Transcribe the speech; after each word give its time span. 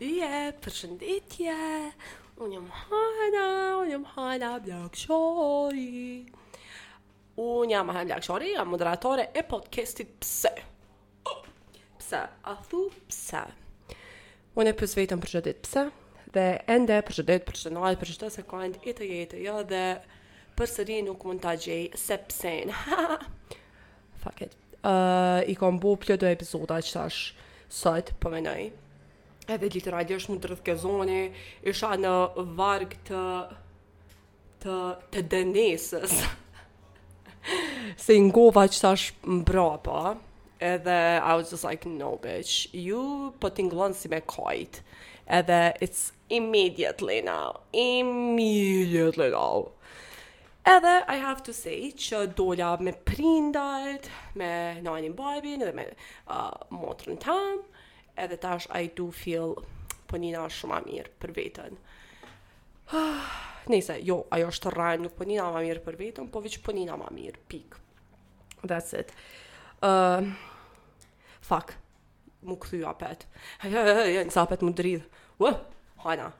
Ye, 0.00 0.52
përshëndetje. 0.64 1.52
Unë 2.40 2.54
jam 2.56 2.68
Hana, 2.72 3.40
unë 3.82 3.90
jam 3.92 4.04
Hana 4.14 4.54
blakëshori 4.64 5.92
Unë 7.36 7.74
jam 7.74 7.92
Hana 7.92 8.06
blakëshori, 8.08 8.54
jam 8.54 8.70
moderatore 8.72 9.26
e 9.36 9.42
podcastit 9.44 10.14
Pse. 10.24 10.54
Oh, 11.28 11.42
pse, 12.00 12.22
a 12.48 12.54
thu 12.72 12.86
Pse. 13.10 13.42
Unë 14.56 14.72
e 14.72 14.76
pësë 14.80 15.02
vetëm 15.02 15.20
përshëndet 15.20 15.60
Pse, 15.68 15.84
dhe 16.32 16.46
ende 16.72 16.96
përshëndet 17.10 17.44
përshëndet 17.50 17.84
përshëndet 17.84 18.04
përshëndet 18.06 18.38
se 18.40 18.48
kojnë 18.56 18.84
i 18.88 18.96
të 19.02 19.10
jetë, 19.12 19.44
jo, 19.44 19.60
dhe 19.68 19.84
përsëri 20.56 21.02
nuk 21.12 21.28
mund 21.28 21.44
të 21.44 21.54
gjej 21.66 21.84
se 22.06 22.16
Pse. 22.24 22.54
Fuck 24.24 24.46
it. 24.48 24.56
Uh, 24.80 25.44
I 25.44 25.60
kom 25.60 25.76
bu 25.76 25.98
pjo 26.00 26.16
do 26.16 26.32
epizoda 26.32 26.80
që 26.80 27.02
tash 27.02 27.22
sot 27.70 28.14
përmenoj. 28.24 28.70
Po 28.72 28.79
edhe 29.50 29.68
literalisht 29.74 30.28
mund 30.30 30.42
të 30.42 30.50
rrëth 30.50 30.62
kjo 30.66 30.76
zoni, 30.84 31.20
isha 31.70 31.90
në 32.00 32.14
varg 32.58 32.94
të, 33.06 33.24
të, 34.62 34.76
të 35.10 36.04
Se 38.02 38.12
i 38.14 38.20
ngova 38.20 38.66
që 38.68 38.80
ta 38.84 38.90
mbrapa, 39.32 40.00
edhe 40.72 40.96
I 41.16 41.34
was 41.38 41.50
just 41.54 41.64
like, 41.64 41.88
no 41.88 42.16
bitch, 42.22 42.68
ju 42.76 43.32
po 43.40 43.48
t'inglon 43.48 43.94
si 43.96 44.10
me 44.12 44.18
kajt, 44.20 44.82
edhe 45.26 45.60
it's 45.80 46.10
immediately 46.28 47.20
now, 47.24 47.54
immediately 47.72 49.30
now. 49.32 49.70
Edhe 50.68 50.92
I 51.08 51.16
have 51.16 51.40
to 51.46 51.54
say 51.56 51.88
që 51.96 52.26
dolla 52.36 52.74
me 52.84 52.92
prindajt, 53.08 54.10
me 54.36 54.50
nani 54.84 55.08
babin 55.08 55.64
edhe 55.64 55.72
me 55.78 55.86
uh, 56.28 56.50
motrën 56.76 57.16
tamë, 57.22 57.56
edhe 58.20 58.36
tash 58.36 58.66
I 58.80 58.88
do 58.96 59.08
feel 59.12 59.54
po 60.10 60.18
njëna 60.18 60.44
shumë 60.52 60.80
mirë 60.88 61.12
për 61.22 61.32
vetën. 61.36 61.76
Nese, 63.70 63.70
nice. 63.70 63.96
Jo, 64.06 64.16
ajo 64.34 64.48
është 64.50 64.70
rënë, 64.74 65.04
nuk 65.04 65.14
po 65.18 65.26
njëna 65.28 65.50
nga 65.54 65.60
mirë 65.64 65.82
për 65.84 65.98
vetën, 66.00 66.30
po 66.32 66.40
vetë 66.44 66.62
po 66.66 66.74
njëna 66.74 66.96
nga 66.98 67.06
më 67.10 67.14
mirë. 67.20 67.42
Pik. 67.52 67.76
That's 68.66 68.92
it. 68.98 69.12
Ehm 69.86 70.32
uh, 70.32 70.34
fuck. 71.46 71.76
Mu 72.42 72.56
kthy 72.56 72.80
apet. 72.88 73.26
Ja, 73.68 73.82
ja, 73.84 74.04
ja, 74.08 74.22
sa 74.32 74.46
apet 74.46 74.62
mund 74.64 74.78
dridhë. 74.80 75.04
Ua, 75.44 75.52
hajna. 76.04 76.30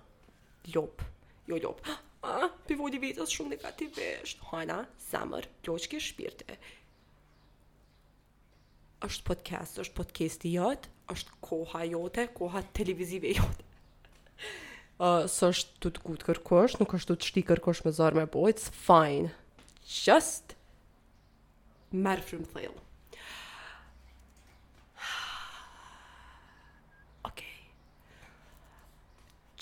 Lop. 0.75 1.05
Jo, 1.49 1.57
ljop. 1.67 1.85
Ah, 2.21 2.51
pe 2.69 2.75
vodi 2.77 2.99
vetë 3.01 3.25
shumë 3.33 3.55
negativisht. 3.55 4.43
Hajna, 4.51 4.77
samër, 5.07 5.47
djosh 5.65 5.87
ke 5.89 5.97
shpirtë. 6.05 6.53
Është 9.09 9.25
podcast, 9.25 9.79
është 9.81 9.97
podcast 10.03 10.45
i 10.45 10.53
jot 10.59 10.91
është 11.11 11.35
koha 11.45 11.83
jote, 11.91 12.29
koha 12.35 12.61
televizive 12.77 13.31
jote. 13.35 13.65
Uh, 15.01 15.25
së 15.31 15.49
është 15.53 15.71
të 15.85 15.89
të 15.97 16.01
gutë 16.07 16.25
kërkosh, 16.29 16.75
nuk 16.81 16.91
është 16.99 17.09
të 17.13 17.17
të 17.17 17.25
shti 17.31 17.43
kërkosh 17.51 17.81
me 17.87 17.91
zarë 17.97 18.17
me 18.21 18.25
bo, 18.31 18.41
it's 18.53 18.67
fine. 18.75 19.29
Just 20.03 20.47
merë 21.91 22.25
frumë 22.29 22.49
thellë. 22.55 22.79
lejlë. 22.79 22.83
Okej. 27.31 27.55
Okay. 27.57 27.57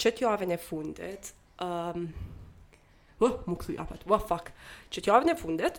Qëtë 0.03 0.19
jo 0.25 0.29
e 0.49 0.51
fundet, 0.69 1.25
um, 1.65 2.01
oh, 3.23 3.35
më 3.49 3.55
këthuj 3.63 3.77
apat, 3.85 4.01
uëh, 4.05 4.13
oh, 4.19 4.23
fuck. 4.35 4.47
Qëtë 4.91 5.07
jo 5.09 5.13
e 5.33 5.35
fundet, 5.41 5.75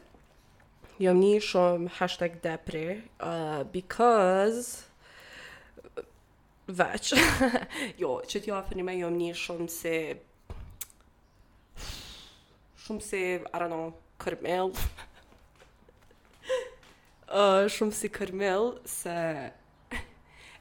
jam 1.04 1.18
një 1.22 1.36
shumë 1.46 1.90
hashtag 2.00 2.40
depre, 2.48 2.88
uh, 3.20 3.62
because... 3.76 4.89
Vëq. 6.70 7.10
jo, 8.02 8.20
që 8.30 8.42
t'jo 8.46 8.56
afer 8.60 8.78
një 8.78 8.86
me 8.86 8.94
jom 9.00 9.16
një 9.20 9.34
shumë 9.42 9.68
se... 9.74 9.94
Shumë 12.86 13.06
se, 13.06 13.22
I 13.42 13.62
don't 13.62 13.72
know, 13.74 13.90
kërmel. 14.22 14.72
uh, 17.34 17.66
shumë 17.78 17.96
si 18.02 18.12
kërmel, 18.14 18.76
se... 18.90 19.16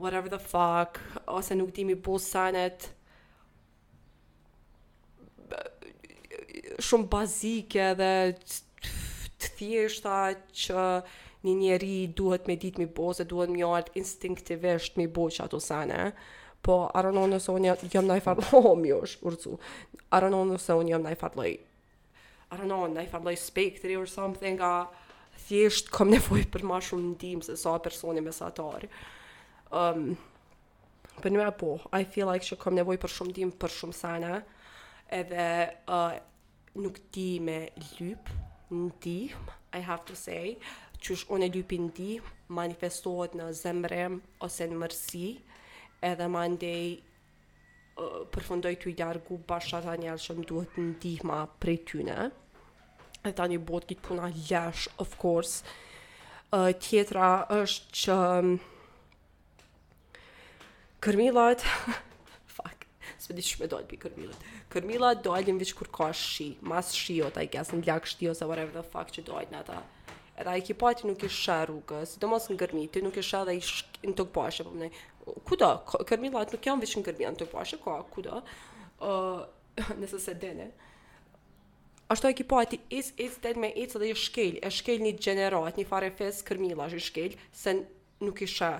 whatever 0.00 0.28
the 0.32 0.38
fuck, 0.40 1.00
ose 1.26 1.54
nuk 1.56 1.72
di 1.76 1.84
me 1.88 1.94
bu 1.96 2.18
sanët, 2.20 2.90
shumë 6.84 7.08
bazike 7.12 7.86
dhe 8.00 8.12
të 8.44 9.50
thjeshta 9.56 10.18
që 10.52 10.86
një 11.44 11.54
njeri 11.60 11.96
duhet 12.16 12.46
me 12.48 12.56
ditë 12.56 12.80
me 12.80 12.88
bo, 12.96 13.12
se 13.16 13.24
duhet 13.28 13.50
me 13.52 13.60
jartë 13.64 13.96
instinktivisht 14.00 14.96
me 15.00 15.06
bo 15.08 15.28
që 15.32 15.46
ato 15.48 15.60
sanët, 15.60 16.16
po 16.64 16.76
aranon 16.96 17.32
nëse 17.34 17.52
unë 17.52 17.72
jam 17.92 18.06
nëjë 18.08 18.24
farë, 18.24 18.48
oh, 18.56 18.72
mjosh, 18.80 19.18
urcu, 19.28 19.56
aranon 20.16 20.52
nëse 20.54 20.76
unë 20.80 20.94
jam 20.94 21.02
nëjë 21.04 21.20
i 21.20 21.32
like, 21.40 21.66
I 22.54 22.56
don't 22.56 22.70
know, 22.70 22.84
ndaj 22.88 23.08
farloj 23.10 23.34
spektri 23.40 23.96
or 23.98 24.06
something, 24.10 24.60
a 24.62 24.86
thjesht 25.48 25.88
kom 25.94 26.12
nevoj 26.14 26.44
për 26.54 26.62
ma 26.68 26.76
shumë 26.82 27.08
ndihmë 27.16 27.48
se 27.48 27.56
sa 27.60 27.76
personi 27.82 28.22
me 28.24 28.30
sa 28.32 28.52
Um, 29.74 29.80
ehm, 29.80 30.04
për 31.22 31.32
një 31.32 31.38
me 31.40 31.50
po, 31.58 31.70
I 31.90 32.04
feel 32.04 32.28
like 32.30 32.44
që 32.46 32.56
kom 32.62 32.74
nevoj 32.78 32.96
për 33.02 33.10
shumë 33.10 33.30
ndihmë 33.34 33.56
për 33.58 33.70
shumë 33.78 33.94
sana 33.98 34.36
edhe 35.10 35.46
uh, 35.90 36.12
nuk 36.78 36.98
di 37.12 37.40
me 37.40 37.70
lyp, 38.00 38.30
Ndihmë 38.70 39.56
I 39.74 39.78
have 39.82 40.04
to 40.06 40.14
say, 40.16 40.56
që 41.02 41.16
është 41.16 41.34
unë 41.34 41.48
e 41.48 41.78
ndihmë 41.88 42.32
manifestohet 42.54 43.34
në 43.36 43.48
zemrem 43.54 44.20
ose 44.42 44.66
në 44.70 44.78
mërsi, 44.84 45.26
edhe 46.06 46.28
ma 46.30 46.46
ndej 46.54 47.02
përfundoj 48.34 48.72
të 48.82 48.90
i 48.90 48.94
ljargu 48.98 49.36
bashkë 49.48 49.76
ata 49.78 49.94
njerë 50.02 50.22
që 50.22 50.34
më 50.38 50.46
duhet 50.48 50.78
në 50.80 50.88
dihma 51.04 51.42
prej 51.62 51.76
tyne 51.90 52.30
e 53.24 53.32
ta 53.32 53.46
një 53.48 53.58
botë 53.64 53.94
kitë 53.94 54.04
puna 54.04 54.28
lesh, 54.28 54.88
of 55.00 55.14
course. 55.20 55.64
Uh, 56.52 56.68
tjetra 56.76 57.28
është 57.52 57.98
që 58.00 58.16
mm, 58.30 58.58
kërmilat, 61.02 61.64
fuck, 62.58 62.84
s'pe 63.16 63.34
di 63.38 63.46
me 63.62 63.70
dojnë 63.72 63.88
për 63.90 64.02
kërmilat, 64.04 64.44
kërmilat 64.74 65.24
dojnë 65.24 65.56
në 65.56 65.64
vishë 65.64 65.78
kur 65.80 65.90
ka 65.98 66.10
shi, 66.14 66.50
mas 66.70 66.92
shi 66.94 67.16
o 67.26 67.32
taj 67.34 67.48
kësë 67.56 67.80
në 67.80 67.88
lakë 67.88 68.12
shti 68.12 68.30
o 68.30 68.36
se 68.36 68.50
dhe 68.76 68.84
fuck 68.92 69.16
që 69.16 69.26
dojnë 69.32 69.56
në 69.56 69.64
ta. 69.72 69.80
Edhe 70.36 70.50
a 70.50 70.58
ekipati 70.60 71.06
nuk 71.08 71.22
i 71.24 71.32
shë 71.32 71.60
rrugës, 71.70 72.16
do 72.20 72.26
mos 72.28 72.48
në 72.52 72.56
gërmi, 72.60 72.86
nuk 73.08 73.16
i 73.16 73.24
shë 73.24 73.44
dhe 73.48 73.52
i 73.56 73.60
shë 73.64 74.04
në 74.10 74.16
të 74.18 74.24
këpashë, 74.32 74.66
po 74.68 74.76
më 74.80 74.88
kuda, 75.48 75.68
kërmilat 76.10 76.52
nuk 76.56 76.66
janë 76.68 76.82
vishë 76.84 77.00
në 77.00 77.04
gërmi, 77.08 77.28
në 77.32 77.38
të 77.40 77.46
këpashë, 77.52 77.78
ka, 77.86 77.98
kuda, 78.14 78.40
uh, 79.08 79.46
nëse 79.96 80.18
se 80.26 80.34
dene, 80.42 80.72
Ashtu 82.08 82.28
e 82.28 82.32
kipa 82.34 82.64
is 82.90 83.12
is 83.16 83.38
dead 83.40 83.56
me 83.56 83.72
it 83.74 83.94
dhe 83.96 84.08
i 84.08 84.14
shkel, 84.18 84.58
e 84.62 84.70
shkel 84.70 85.00
një 85.00 85.12
gjenerat, 85.24 85.76
një 85.80 85.86
fare 85.88 86.10
fes 86.18 86.42
kërmila 86.44 86.86
është 86.88 86.96
i 86.96 87.00
shkel, 87.04 87.36
se 87.52 87.70
nuk 88.26 88.42
i 88.42 88.46
shë. 88.56 88.72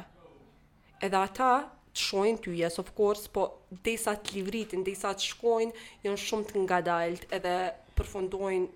Edhe 1.01 1.17
ata 1.17 1.49
të 1.97 2.01
shojnë 2.05 2.43
ty, 2.45 2.51
yes 2.61 2.77
of 2.83 2.91
course, 2.99 3.29
po 3.33 3.47
desa 3.87 4.15
të 4.21 4.37
livritin, 4.37 4.85
desa 4.85 5.15
të 5.17 5.25
shkojnë, 5.31 5.73
janë 6.05 6.21
shumë 6.25 6.49
të 6.51 6.63
nga 6.67 6.79
dalt, 6.91 7.25
edhe 7.39 7.55
përfundojnë 7.97 8.69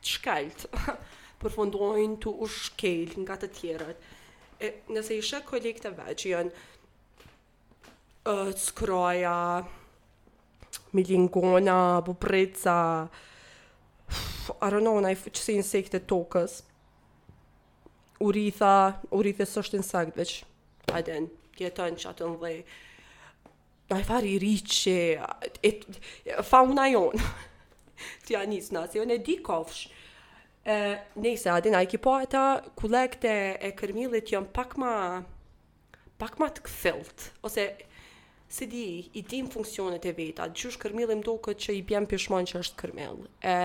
të 0.00 0.08
shkelt, 0.14 0.64
përfundojnë 1.44 2.18
të 2.24 2.32
u 2.32 2.48
shkel 2.54 3.12
nga 3.26 3.36
të 3.44 3.52
tjerët. 3.60 4.08
E, 4.64 4.72
nëse 4.94 5.18
i 5.20 5.20
shë 5.24 5.42
kolekteve 5.50 6.16
që 6.16 6.30
janë 6.32 6.64
uh, 8.24 8.56
skroja, 8.62 9.36
milingona, 10.96 11.78
buprica, 12.06 12.78
uh, 13.10 13.30
I 14.60 14.70
don't 14.70 14.80
know, 14.84 15.00
nai 15.00 15.14
çse 15.32 15.52
insekte 15.56 16.00
tokës. 16.10 16.60
Uritha, 18.24 19.00
uritha 19.14 19.46
s'është 19.48 19.76
insekt 19.80 20.16
veç. 20.18 20.34
A 20.94 21.00
den, 21.06 21.28
jeton 21.58 21.96
çatën 21.96 22.36
dhe 22.42 22.58
Nai 23.92 23.98
i 24.00 24.04
fari 24.08 24.30
rriqe, 24.40 25.18
e 25.68 26.40
fauna 26.50 26.86
jonë, 26.88 27.18
të 28.24 28.32
janë 28.32 28.48
njës 28.54 28.68
se 28.70 28.78
asë, 28.80 28.96
jo 28.96 29.02
në 29.10 29.18
di 29.26 29.34
kofsh. 29.44 29.90
E, 30.72 30.76
nese, 31.20 31.50
adin, 31.52 31.76
a 31.76 31.82
i 31.84 31.90
kipo 31.92 32.14
ata 32.16 32.44
kulekte 32.80 33.28
e 33.60 33.70
kërmilit 33.76 34.32
jonë 34.32 34.48
pak 34.56 34.78
ma, 34.80 34.94
pak 36.18 36.38
ma 36.40 36.48
të 36.48 36.64
këfilt, 36.64 37.26
ose 37.44 37.66
si 38.48 38.70
di, 38.72 38.86
i 39.20 39.26
dim 39.28 39.50
funksionet 39.52 40.08
e 40.08 40.14
veta, 40.16 40.48
gjush 40.56 40.80
kërmilim 40.80 41.20
do 41.26 41.36
këtë 41.44 41.66
që 41.66 41.76
i 41.76 41.84
bjem 41.90 42.08
pishmon 42.08 42.48
që 42.48 42.64
është 42.64 42.80
kërmil. 42.80 43.20
E, 43.44 43.58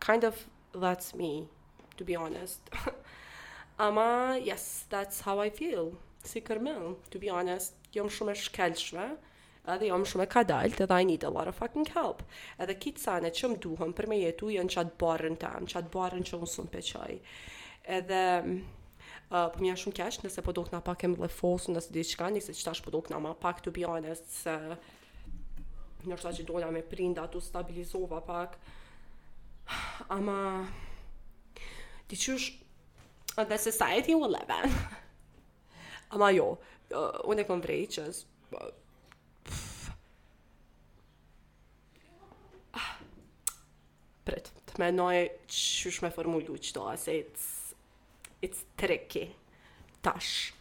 kind 0.00 0.24
of 0.24 0.44
that's 0.74 1.14
me 1.14 1.46
to 1.96 2.04
be 2.04 2.16
honest 2.16 2.60
ama 3.88 4.36
yes 4.44 4.84
that's 4.90 5.22
how 5.24 5.40
i 5.44 5.50
feel 5.50 5.92
si 6.24 6.42
kërmel 6.42 6.94
to 7.10 7.18
be 7.20 7.30
honest 7.30 7.74
jam 7.94 8.08
shumë 8.10 8.30
e 8.34 8.40
shkelshme 8.40 9.04
edhe 9.74 9.86
jam 9.90 10.04
shumë 10.06 10.22
e 10.26 10.30
kadalt 10.34 10.80
edhe 10.86 10.98
i 11.00 11.04
need 11.08 11.24
a 11.24 11.30
lot 11.30 11.48
of 11.50 11.56
fucking 11.60 11.88
help 11.94 12.22
edhe 12.58 12.76
kitë 12.86 12.98
sane 13.04 13.30
që 13.30 13.50
më 13.52 13.60
duhem 13.66 13.92
për 13.98 14.08
me 14.12 14.18
jetu 14.20 14.50
janë 14.58 14.74
qatë 14.76 14.96
barën 15.04 15.38
tam 15.44 15.68
qatë 15.74 15.92
barën 15.98 16.26
që 16.30 16.40
unë 16.40 16.54
pe 16.56 16.72
peqaj 16.78 17.10
edhe 18.00 18.22
mm, 18.40 18.62
uh, 19.32 19.42
për 19.42 19.52
po 19.56 19.62
më 19.64 19.70
janë 19.70 19.82
shumë 19.84 19.98
kesh 20.00 20.20
nëse 20.26 20.44
po 20.48 20.56
dokna 20.60 20.82
pak 20.90 21.04
e 21.06 21.12
më 21.12 21.22
dhe 21.24 21.30
fosë 21.40 21.76
nëse 21.76 21.96
di 21.98 22.04
qka 22.12 22.30
nëse 22.36 22.56
që 22.60 22.70
është 22.74 22.86
po 22.88 22.94
dokna 22.98 23.22
ma 23.28 23.34
pak 23.48 23.62
to 23.68 23.72
be 23.78 23.86
honest 23.88 24.28
se 24.42 24.56
nërsa 26.10 26.32
që 26.38 26.48
dola 26.50 26.70
me 26.74 26.82
prinda 26.92 27.24
të 27.28 27.40
stabilizova 27.48 28.20
pak 28.32 28.58
ama 30.08 30.66
ti 32.08 32.16
the 33.36 33.58
society 33.58 34.14
will 34.14 34.28
live 34.30 34.48
in 34.64 34.72
ama 36.10 36.30
jo 36.30 36.46
uh, 36.90 37.20
unë 37.26 37.40
e 37.42 37.46
kom 37.48 37.60
vrej 37.62 37.86
qës 37.98 38.20
po, 38.50 38.60
prit 44.26 44.50
të 44.70 44.82
me 44.82 44.92
noj 44.94 45.16
qësh 45.50 45.98
me 46.04 46.10
formullu 46.14 46.58
qëto 46.62 46.86
se 46.98 47.16
it's, 47.24 47.48
it's 48.42 48.62
tricky 48.78 49.26
tash 50.02 50.52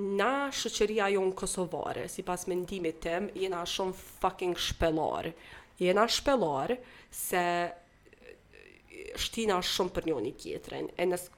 na 0.00 0.48
shëqëria 0.48 1.10
jo 1.12 1.20
në 1.28 1.34
Kosovare, 1.36 2.06
si 2.08 2.22
pas 2.24 2.46
mendimit 2.48 3.02
tim, 3.04 3.26
jena 3.36 3.58
shumë 3.68 3.92
fucking 4.22 4.54
shpelar. 4.56 5.26
Jena 5.76 6.06
shpelar 6.08 6.72
se 7.12 7.42
shtina 9.20 9.58
shumë 9.64 9.94
për 9.96 10.08
njoni 10.10 10.32
tjetërin. 10.40 10.90
E 10.96 11.06
nës 11.08 11.28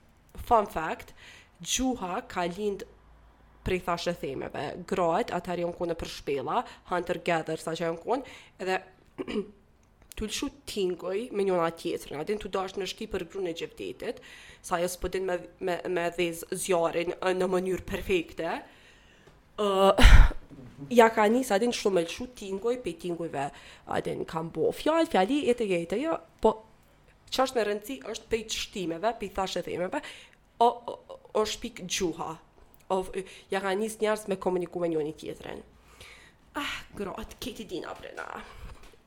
fun 0.48 0.68
fact, 0.72 1.14
gjuha 1.62 2.22
ka 2.30 2.46
lind 2.50 2.84
prej 3.64 3.80
thashe 3.86 4.14
themeve. 4.18 4.64
Grohet, 4.90 5.30
atër 5.36 5.62
jonë 5.64 5.76
kone 5.78 5.96
për 6.00 6.10
shpela, 6.16 6.62
hunter 6.90 7.20
gather, 7.26 7.60
sa 7.62 7.74
që 7.78 7.88
jonë 7.90 8.02
kone, 8.02 8.36
edhe 8.62 8.80
të 10.16 10.26
lëshu 10.28 10.50
tingoj 10.68 11.16
me 11.32 11.46
njona 11.46 11.70
tjetërin, 11.78 12.20
adin 12.20 12.40
të 12.42 12.50
dashë 12.52 12.82
në 12.82 12.88
shki 12.90 13.06
për 13.12 13.26
grunë 13.32 13.52
e 13.54 13.58
gjepdetit, 13.62 14.18
sa 14.64 14.80
jësë 14.82 14.98
jo 14.98 15.02
pëdin 15.06 15.30
me, 15.30 15.38
me, 15.68 15.78
me 15.94 16.08
zjarin 16.64 17.16
në 17.40 17.50
mënyrë 17.56 17.88
perfekte, 17.94 18.60
Uh, 19.62 19.92
ja 21.00 21.10
ka 21.12 21.26
sa 21.44 21.58
adin 21.60 21.74
shumë 21.76 22.00
e 22.00 22.04
lëshu 22.06 22.24
tingoj 22.40 22.72
pe 22.82 22.94
tingojve 22.98 23.42
adin 23.94 24.22
kam 24.26 24.48
bo 24.50 24.70
fjall, 24.74 25.04
fjalli 25.12 25.42
e 25.52 25.54
të 25.54 25.98
jo, 26.00 26.14
po 26.40 26.54
që 27.32 27.46
është 27.46 27.58
në 27.58 27.64
rëndësi 27.68 27.96
është 28.12 28.30
pejt 28.34 28.56
shtimeve, 28.60 29.12
pejt 29.20 29.34
thashe 29.40 29.62
themeve, 29.64 30.00
o, 30.62 30.68
o, 30.68 30.96
o 31.40 31.44
shpik 31.48 31.80
gjuha, 31.88 32.28
o 32.92 33.00
ja 33.52 33.62
ka 33.64 33.72
njës 33.78 33.98
njërës 34.02 34.26
me 34.30 34.36
komuniku 34.42 34.82
me 34.82 34.90
njën 34.92 35.08
i 35.10 35.14
tjetërin. 35.22 35.62
Ah, 36.60 36.74
grot, 36.98 37.32
këti 37.40 37.64
dina 37.68 37.94
për 37.96 38.12
na. 38.18 38.26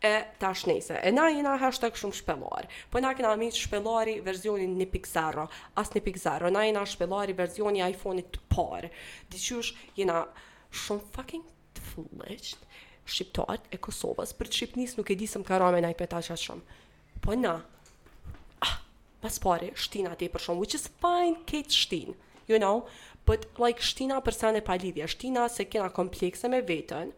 E 0.06 0.12
ta 0.42 0.52
është 0.54 0.70
nese, 0.72 0.98
e 1.08 1.12
na 1.14 1.28
jena 1.34 1.56
hashtag 1.62 1.96
shumë 1.98 2.18
shpelar, 2.20 2.68
po 2.94 3.02
na 3.02 3.14
këna 3.18 3.32
amin 3.36 3.54
shpelari 3.54 4.18
verzionin 4.26 4.74
një 4.78 4.88
pik 4.94 5.08
as 5.16 5.90
një 5.96 6.02
pik 6.08 6.18
na 6.54 6.66
i 6.66 6.72
na 6.74 6.84
shpelari 6.86 7.34
verzionin 7.34 7.86
iPhone 7.88 8.20
it 8.20 8.38
par, 8.50 8.90
diqysh 9.30 9.74
i 9.98 10.06
shumë 10.06 11.02
fucking 11.16 11.42
të 11.74 11.82
fullisht, 11.82 12.58
shqiptarët 13.06 13.70
e 13.72 13.78
Kosovës, 13.78 14.34
për 14.36 14.48
të 14.48 14.54
shqipnis 14.56 14.98
nuk 14.98 15.10
e 15.12 15.16
disëm 15.16 15.46
ka 15.46 15.58
rame 15.58 15.80
na 15.82 15.90
i 15.90 15.96
petashat 15.98 16.36
shumë. 16.42 16.62
Po 17.24 17.32
na, 17.38 17.56
pas 19.26 19.40
pare 19.42 19.72
shtina 19.74 20.12
ti 20.14 20.28
për 20.30 20.44
shumë, 20.44 20.62
which 20.62 20.76
is 20.78 20.86
fine, 21.02 21.40
kejt 21.50 21.74
shtin, 21.74 22.12
you 22.46 22.60
know, 22.62 22.84
but 23.26 23.48
like 23.58 23.82
shtina 23.82 24.20
për 24.22 24.36
sene 24.38 24.60
pa 24.62 24.76
shtina 24.78 25.48
se 25.50 25.66
kena 25.66 25.88
komplekse 25.90 26.50
me 26.54 26.60
vetën, 26.68 27.10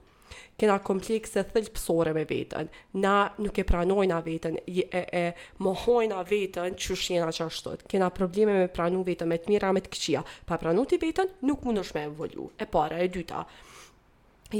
kena 0.58 0.78
komplekse 0.88 1.44
thëllpsore 1.52 2.14
me 2.16 2.24
vetën, 2.30 2.70
na 3.04 3.16
nuk 3.44 3.60
e 3.60 3.66
pranojna 3.68 4.22
vetën, 4.24 4.56
e, 4.72 4.86
e, 4.88 5.02
e 5.04 5.66
mohojna 5.68 6.22
vetën 6.30 6.80
që 6.80 6.96
shjena 7.04 7.28
që 7.36 7.50
ashtot, 7.50 7.84
kena 7.92 8.08
probleme 8.16 8.56
me 8.62 8.70
pranu 8.72 9.04
vetën, 9.08 9.28
me 9.34 9.42
të 9.44 9.52
mira, 9.56 9.74
me 9.76 9.84
të 9.84 9.92
këqia, 9.98 10.24
pa 10.48 10.60
pranu 10.64 10.88
të 10.88 11.02
vetën, 11.04 11.36
nuk 11.50 11.68
mund 11.68 11.84
është 11.84 12.00
me 12.00 12.06
evolu, 12.14 12.48
e 12.56 12.70
para, 12.78 13.02
e 13.04 13.10
dyta, 13.20 13.44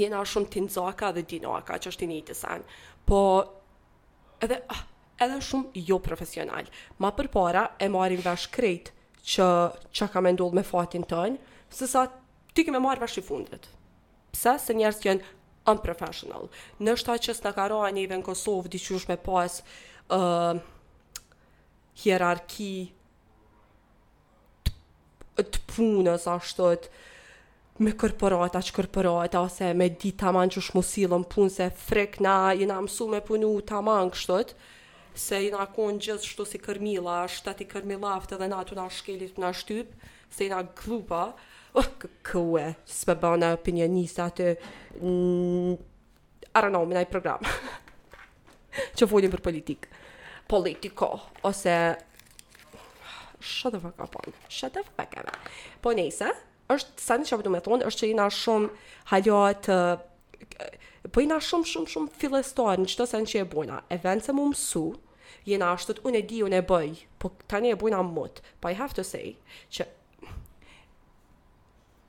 jena 0.04 0.20
shumë 0.20 0.52
tinzaka 0.58 1.14
dhe 1.16 1.24
dinaka 1.32 1.80
që 1.80 1.94
është 1.96 2.08
i 2.10 2.12
një 2.12 2.20
të 2.28 2.38
sen, 2.44 2.68
po, 3.08 3.24
edhe, 4.44 4.60
ah, 4.76 4.84
edhe 5.22 5.38
shumë 5.42 5.82
jo 5.88 5.98
profesional. 6.02 6.68
Ma 7.02 7.10
për 7.14 7.28
para 7.34 7.64
e 7.82 7.88
marim 7.92 8.20
vesh 8.24 8.48
krejt 8.54 8.92
që, 9.34 9.48
që 9.92 10.08
ka 10.12 10.22
me 10.24 10.32
ndullë 10.36 10.60
me 10.60 10.66
fatin 10.66 11.06
tënë, 11.10 11.38
se 11.70 11.88
sa 11.90 12.06
t'i 12.54 12.64
ki 12.64 12.74
me 12.74 12.80
marrë 12.82 13.04
vesh 13.04 13.18
i 13.20 13.24
fundet. 13.26 13.66
Pse 14.34 14.54
se 14.62 14.76
njerës 14.78 15.02
kënë 15.02 15.34
unprofessional. 15.68 16.48
Në 16.80 16.96
shta 17.02 17.18
që 17.24 17.34
së 17.40 17.46
në 17.48 17.54
karo 17.58 17.82
njëve 17.94 18.20
në 18.20 18.26
Kosovë, 18.28 18.70
diqush 18.76 19.08
me 19.10 19.18
pas 19.20 19.58
uh, 20.14 20.60
hierarki 22.04 22.70
të, 24.68 25.60
punës 25.74 26.26
ashtët, 26.32 26.88
me 27.78 27.92
korporata 27.94 28.58
që 28.58 28.72
korporata, 28.74 29.38
ose 29.46 29.68
me 29.78 29.86
di 30.02 30.10
të 30.18 30.32
manë 30.34 30.56
që 30.56 30.62
shmosilën 30.68 31.26
punë, 31.30 31.52
se 31.60 31.68
frek 31.86 32.16
na 32.24 32.38
i 32.58 32.66
në 32.66 32.80
me 33.12 33.20
punu 33.26 33.52
të 33.62 33.82
manë 33.86 34.16
kështët, 34.16 34.56
se 35.18 35.40
i 35.44 35.50
na 35.52 35.66
gjithë 35.66 35.98
gjithashtu 36.04 36.46
si 36.46 36.60
kërmila, 36.62 37.22
shtati 37.32 37.66
kërmillaft 37.68 38.32
edhe 38.36 38.48
na 38.50 38.62
tu 38.66 38.76
na 38.78 38.84
shkelit 38.90 39.36
na 39.40 39.50
shtyp, 39.52 39.90
se 40.30 40.46
i 40.46 40.50
na 40.52 40.62
glupa. 40.82 41.32
Oh, 41.74 41.86
kwe, 42.24 42.72
s'pe 42.88 43.14
bëna 43.20 43.52
opinionista 43.58 44.28
të... 44.34 44.54
Mm, 45.02 45.76
I 46.58 47.04
program. 47.10 47.38
që 48.96 49.06
folim 49.06 49.30
për 49.30 49.42
politik. 49.44 49.86
Politiko, 50.48 51.10
ose... 51.42 51.74
Shut 53.40 53.72
the 53.72 53.78
fuck 53.80 54.00
up 54.00 54.16
on. 54.16 54.32
Shut 54.48 54.72
the 54.74 54.82
Po 55.80 55.92
nejse, 55.92 56.26
është, 56.68 56.96
sa 57.02 57.18
në 57.18 57.28
që 57.28 57.38
vëdu 57.38 57.50
po 57.50 57.54
me 57.54 57.60
thonë, 57.62 57.86
është 57.86 58.00
që 58.06 58.10
i 58.10 58.16
na 58.18 58.26
shumë 58.30 58.70
halua 59.12 59.54
të... 59.62 59.78
Po 61.14 61.22
i 61.22 61.28
na 61.30 61.38
shumë, 61.40 61.68
shumë, 61.70 61.88
shumë 61.92 62.16
filestuar 62.20 62.80
në 62.82 62.90
qëto 62.90 63.06
sen 63.08 63.28
që 63.28 63.44
e 63.44 63.46
bojna. 63.48 63.82
E 63.92 64.00
vend 64.02 64.24
se 64.26 64.34
mu 64.34 64.48
më 64.50 64.56
mësu, 64.56 64.86
jena 65.48 65.70
ashtët, 65.74 66.02
unë 66.04 66.20
e 66.20 66.24
di, 66.28 66.38
unë 66.44 66.58
e 66.60 66.64
bëj, 66.68 66.98
po 67.22 67.30
tani 67.50 67.70
e 67.72 67.78
bujna 67.80 68.02
mut, 68.04 68.40
but 68.60 68.70
I 68.72 68.76
have 68.78 68.94
to 68.98 69.04
say, 69.10 69.34
që 69.72 69.86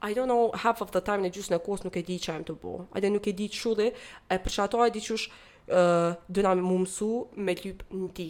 I 0.07 0.13
don't 0.15 0.29
know 0.31 0.51
half 0.55 0.81
of 0.83 0.91
the 0.95 1.01
time 1.03 1.25
në 1.27 1.31
gjusë 1.35 1.53
në 1.55 1.59
kosë 1.63 1.85
nuk 1.89 1.95
e 1.99 2.03
di 2.07 2.15
që 2.23 2.31
e 2.31 2.39
më 2.41 2.45
të 2.47 2.53
bo. 2.61 2.75
Ajde 2.95 3.09
nuk 3.11 3.25
e 3.27 3.33
di 3.35 3.49
që 3.51 3.57
shudhe, 3.59 3.87
e 4.31 4.37
për 4.39 4.53
që 4.55 4.61
ato 4.63 4.83
e 4.85 4.93
di 4.95 5.01
që 5.03 5.17
shë 5.19 5.31
uh, 5.75 6.13
dëna 6.37 6.53
më 6.55 6.63
mësu 6.69 7.09
me 7.43 7.55
lypë 7.59 7.97
në 7.99 8.07
ti. 8.15 8.27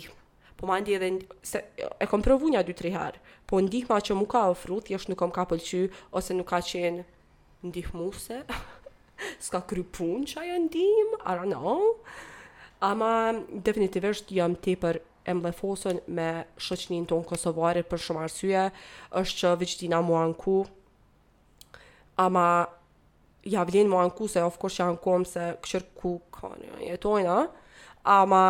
Po 0.57 0.65
ma 0.67 0.79
ndi 0.81 0.95
edhe, 0.97 1.11
se, 1.45 1.61
e 1.77 2.07
kom 2.09 2.25
provu 2.25 2.49
një 2.51 2.63
dy 2.67 2.73
tri 2.79 2.89
herë, 2.95 3.21
po 3.47 3.61
ndihma 3.61 3.99
që 4.01 4.17
mu 4.17 4.25
ka 4.31 4.47
ofru, 4.49 4.79
thjesht 4.89 5.13
nuk 5.13 5.21
kom 5.21 5.31
ka 5.35 5.45
pëlqy, 5.51 5.83
ose 6.17 6.35
nuk 6.39 6.49
ka 6.49 6.57
qenë 6.71 7.05
ndihmuse, 7.69 8.41
s'ka 9.45 9.61
kry 9.69 9.85
punë 9.85 10.33
që 10.33 10.41
ajo 10.47 10.57
ndihmë, 10.65 11.21
I 11.29 11.35
don't 11.37 11.53
know 11.53 11.77
ama 12.79 13.33
definitivisht 13.53 14.31
jam 14.31 14.55
tepër 14.55 15.00
e 15.27 15.33
mblefosën 15.36 16.00
me 16.15 16.27
shoqnin 16.63 17.05
tonë 17.09 17.27
Kosovarit 17.27 17.89
për 17.91 18.00
shumë 18.05 18.24
arsye, 18.25 18.62
është 19.19 19.39
që 19.41 19.51
vëqtina 19.62 20.00
mua 20.05 20.24
në 20.31 20.38
ku, 20.39 20.59
ama 22.24 22.45
ja 23.43 23.65
vlin 23.67 23.89
mua 23.91 24.05
në 24.07 24.13
ku, 24.17 24.27
se 24.31 24.43
of 24.43 24.55
course 24.62 24.79
janë 24.81 25.00
kom 25.03 25.25
se 25.27 25.50
këshër 25.63 25.86
ku 26.00 26.13
ka 26.36 26.53
një 26.59 26.93
jetojna, 26.93 27.36
ama 28.03 28.43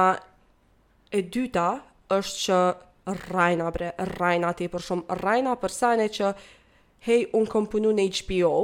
e 1.11 1.21
dyta 1.25 1.67
është 2.17 2.37
që 2.45 2.59
rajna 3.33 3.71
bre, 3.73 3.89
rajna 4.21 4.53
ti 4.53 4.69
për 4.69 4.85
shumë, 4.85 5.19
rajna 5.25 5.55
për 5.61 5.75
sajnë 5.79 6.07
që 6.19 6.31
hej, 7.07 7.25
unë 7.37 7.49
kom 7.49 7.65
punu 7.71 7.91
në 7.97 8.05
HBO, 8.19 8.55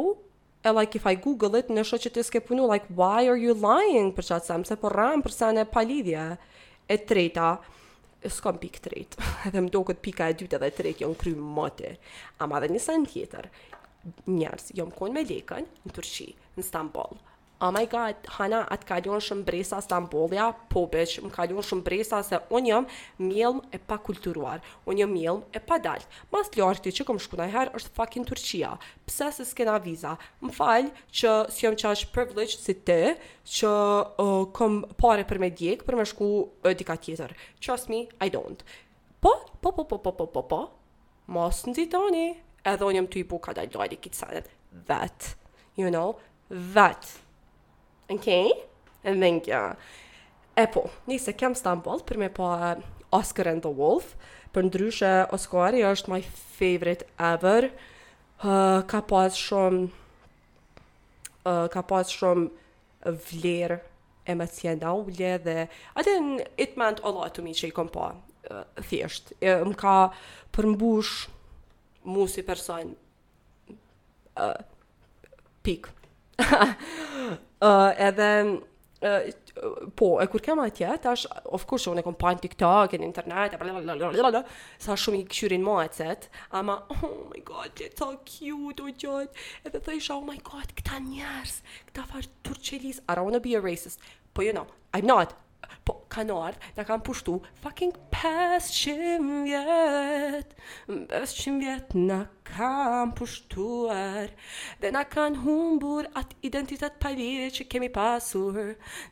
e 0.65 0.71
like 0.71 0.97
if 0.97 1.05
I 1.05 1.13
google 1.15 1.59
it, 1.59 1.67
në 1.69 1.83
shë 1.85 1.99
që 2.07 2.11
të 2.15 2.23
s'ke 2.25 2.41
punu, 2.47 2.65
like 2.69 2.89
why 2.97 3.27
are 3.29 3.37
you 3.37 3.53
lying 3.53 4.09
për 4.17 4.27
qatë 4.31 4.47
sem, 4.49 4.63
se 4.65 4.77
po 4.81 4.89
ramë 4.89 5.21
për 5.27 5.35
sa 5.35 5.51
në 5.53 5.65
palidhje, 5.69 6.23
e 6.89 6.97
treta, 7.09 7.51
s'kom 8.25 8.57
pikë 8.61 8.81
tret, 8.87 9.17
edhe 9.45 9.61
më 9.61 9.69
do 9.75 9.83
këtë 9.85 10.03
pika 10.07 10.31
e 10.33 10.37
dytë 10.39 10.57
edhe 10.57 10.71
tret, 10.79 11.03
jo 11.05 11.11
në 11.11 11.19
krymë 11.21 11.51
mëte, 11.59 11.91
ama 12.41 12.63
dhe 12.63 12.71
njësën 12.73 13.05
tjetër, 13.13 13.51
njerës 14.31 14.71
jo 14.79 14.87
më 14.89 14.97
konë 14.97 15.17
me 15.19 15.25
lekën, 15.29 15.69
në 15.85 15.93
Turqi, 15.99 16.31
në 16.57 16.65
Stambolë, 16.65 17.21
oh 17.59 17.69
my 17.73 17.87
god, 17.87 18.15
Hana, 18.27 18.63
at 18.69 18.83
kalon 18.87 19.21
shumë 19.23 19.43
bresa 19.47 19.79
Stambolia, 19.83 20.47
po 20.71 20.85
beq, 20.91 21.19
më 21.23 21.31
kalon 21.33 21.63
shumë 21.63 21.83
bresa 21.85 22.19
se 22.25 22.39
unë 22.53 22.69
jam 22.71 22.87
mjelm 23.21 23.61
e 23.75 23.79
pa 23.79 23.97
kulturuar, 24.05 24.63
unë 24.89 25.03
jam 25.03 25.13
mjelm 25.15 25.43
e 25.55 25.61
pa 25.63 25.77
dalt. 25.81 26.05
Mas 26.33 26.51
ljarti 26.55 26.91
që 26.95 27.05
kam 27.07 27.19
shku 27.21 27.39
her 27.51 27.71
është 27.77 27.93
fucking 27.97 28.27
Turqia, 28.27 28.73
pse 29.07 29.31
se 29.37 29.45
s'kena 29.51 29.77
viza. 29.83 30.15
Më 30.43 30.51
falj 30.57 30.91
që 31.19 31.33
si 31.53 31.65
jam 31.67 31.77
qash 31.79 32.07
privileged 32.13 32.59
si 32.63 32.75
te, 32.75 33.15
që 33.57 33.71
uh, 33.71 34.37
kom 34.55 34.81
pare 34.99 35.23
për 35.29 35.41
me 35.43 35.51
djek 35.51 35.85
për 35.87 35.95
me 35.99 36.05
shku 36.05 36.27
uh, 36.43 36.73
dika 36.75 36.95
tjetër. 36.97 37.33
Trust 37.61 37.89
me, 37.89 38.05
I 38.21 38.29
don't. 38.33 38.63
Po, 39.21 39.31
po, 39.61 39.71
po, 39.71 39.85
po, 39.89 39.97
po, 39.97 40.11
po, 40.11 40.27
po, 40.27 40.43
po, 40.49 40.61
mas 41.33 41.63
në 41.65 41.89
edhe 42.65 42.81
unë 42.87 42.97
jam 42.97 43.05
t'i 43.13 43.21
bu 43.29 43.37
ka 43.37 43.53
dalë 43.53 43.69
dojdi 43.75 43.97
kitë 44.01 44.17
sanet, 44.17 45.27
you 45.77 45.91
know, 45.93 46.15
vet. 46.49 47.13
Ok, 48.07 48.19
okay. 48.21 48.51
and 49.03 49.21
thank 49.23 49.47
you. 49.47 49.73
E 50.55 50.65
po, 50.71 50.83
njëse 51.09 51.33
kem 51.35 51.51
Stambol, 51.57 51.99
për 52.05 52.19
me 52.21 52.27
po 52.31 52.47
Oscar 53.17 53.49
and 53.51 53.65
the 53.65 53.71
Wolf, 53.75 54.11
për 54.53 54.67
ndryshe 54.69 55.09
Oscar, 55.35 55.73
është 55.75 56.11
my 56.13 56.19
favorite 56.29 57.03
ever, 57.17 57.67
uh, 58.45 58.85
ka 58.87 59.01
pas 59.09 59.33
shumë, 59.35 59.89
uh, 61.49 61.65
ka 61.75 61.81
pas 61.89 62.13
shumë 62.13 62.45
vlerë 63.33 63.79
emocionale 64.31 65.33
dhe 65.43 65.57
atë 65.97 66.15
it 66.63 66.77
meant 66.81 67.01
a 67.05 67.09
lot 67.13 67.33
to 67.35 67.41
me 67.45 67.53
që 67.57 67.69
i 67.69 67.73
kom 67.75 67.89
pa 67.93 68.07
uh, 68.15 68.63
thjesht 68.89 69.33
e, 69.41 69.49
më 69.61 69.75
ka 69.77 69.93
përmbush 70.55 71.27
mu 72.09 72.25
si 72.27 72.41
person 72.41 72.95
uh, 74.41 74.57
pik 75.61 75.89
uh, 77.59 77.91
edhe 78.07 78.29
uh, 78.51 79.83
po 79.95 80.09
e 80.23 80.27
kur 80.27 80.41
kema 80.47 80.65
atje 80.69 80.95
tash 81.05 81.25
of 81.57 81.65
course 81.69 81.89
unë 81.91 82.03
kam 82.05 82.15
pajt 82.23 82.41
TikTok 82.45 82.95
në 82.99 83.07
internet 83.07 83.55
sa 84.83 84.97
shumë 85.05 85.21
i 85.21 85.25
kshyrin 85.31 85.63
mo 85.63 85.77
atë 85.83 85.95
set 86.01 86.27
ama 86.59 86.79
oh 86.97 87.11
my 87.31 87.39
god 87.51 87.71
it's 87.85 88.01
so 88.03 88.09
cute 88.27 88.83
oh 88.85 88.91
god 89.05 89.41
edhe 89.63 89.79
thoi 89.81 89.97
isha, 90.01 90.15
oh 90.15 90.25
my 90.29 90.37
god 90.51 90.75
këta 90.79 90.99
njerëz 91.07 91.59
këta 91.89 92.07
farë 92.11 92.31
turçelis 92.43 93.01
are 93.07 93.23
on 93.25 93.39
a 93.39 93.43
be 93.47 93.55
a 93.59 93.63
racist 93.63 94.03
po 94.33 94.43
you 94.43 94.51
know 94.53 94.67
i'm 94.93 95.05
not 95.07 95.33
po 95.85 95.97
kanë 96.13 96.35
ardhë, 96.47 96.69
në 96.77 96.85
kanë 96.87 97.03
pushtu, 97.07 97.33
fucking 97.63 97.93
500 98.13 99.45
vjetë, 99.47 100.57
500 101.11 101.57
vjetë 101.63 102.03
në 102.09 102.17
kanë 102.49 103.13
pushtuar, 103.17 104.31
dhe 104.83 104.93
në 104.95 105.03
kanë 105.13 105.41
humbur 105.45 106.09
atë 106.21 106.39
identitet 106.49 106.97
palire 107.01 107.49
që 107.57 107.67
kemi 107.73 107.91
pasur, 107.95 108.59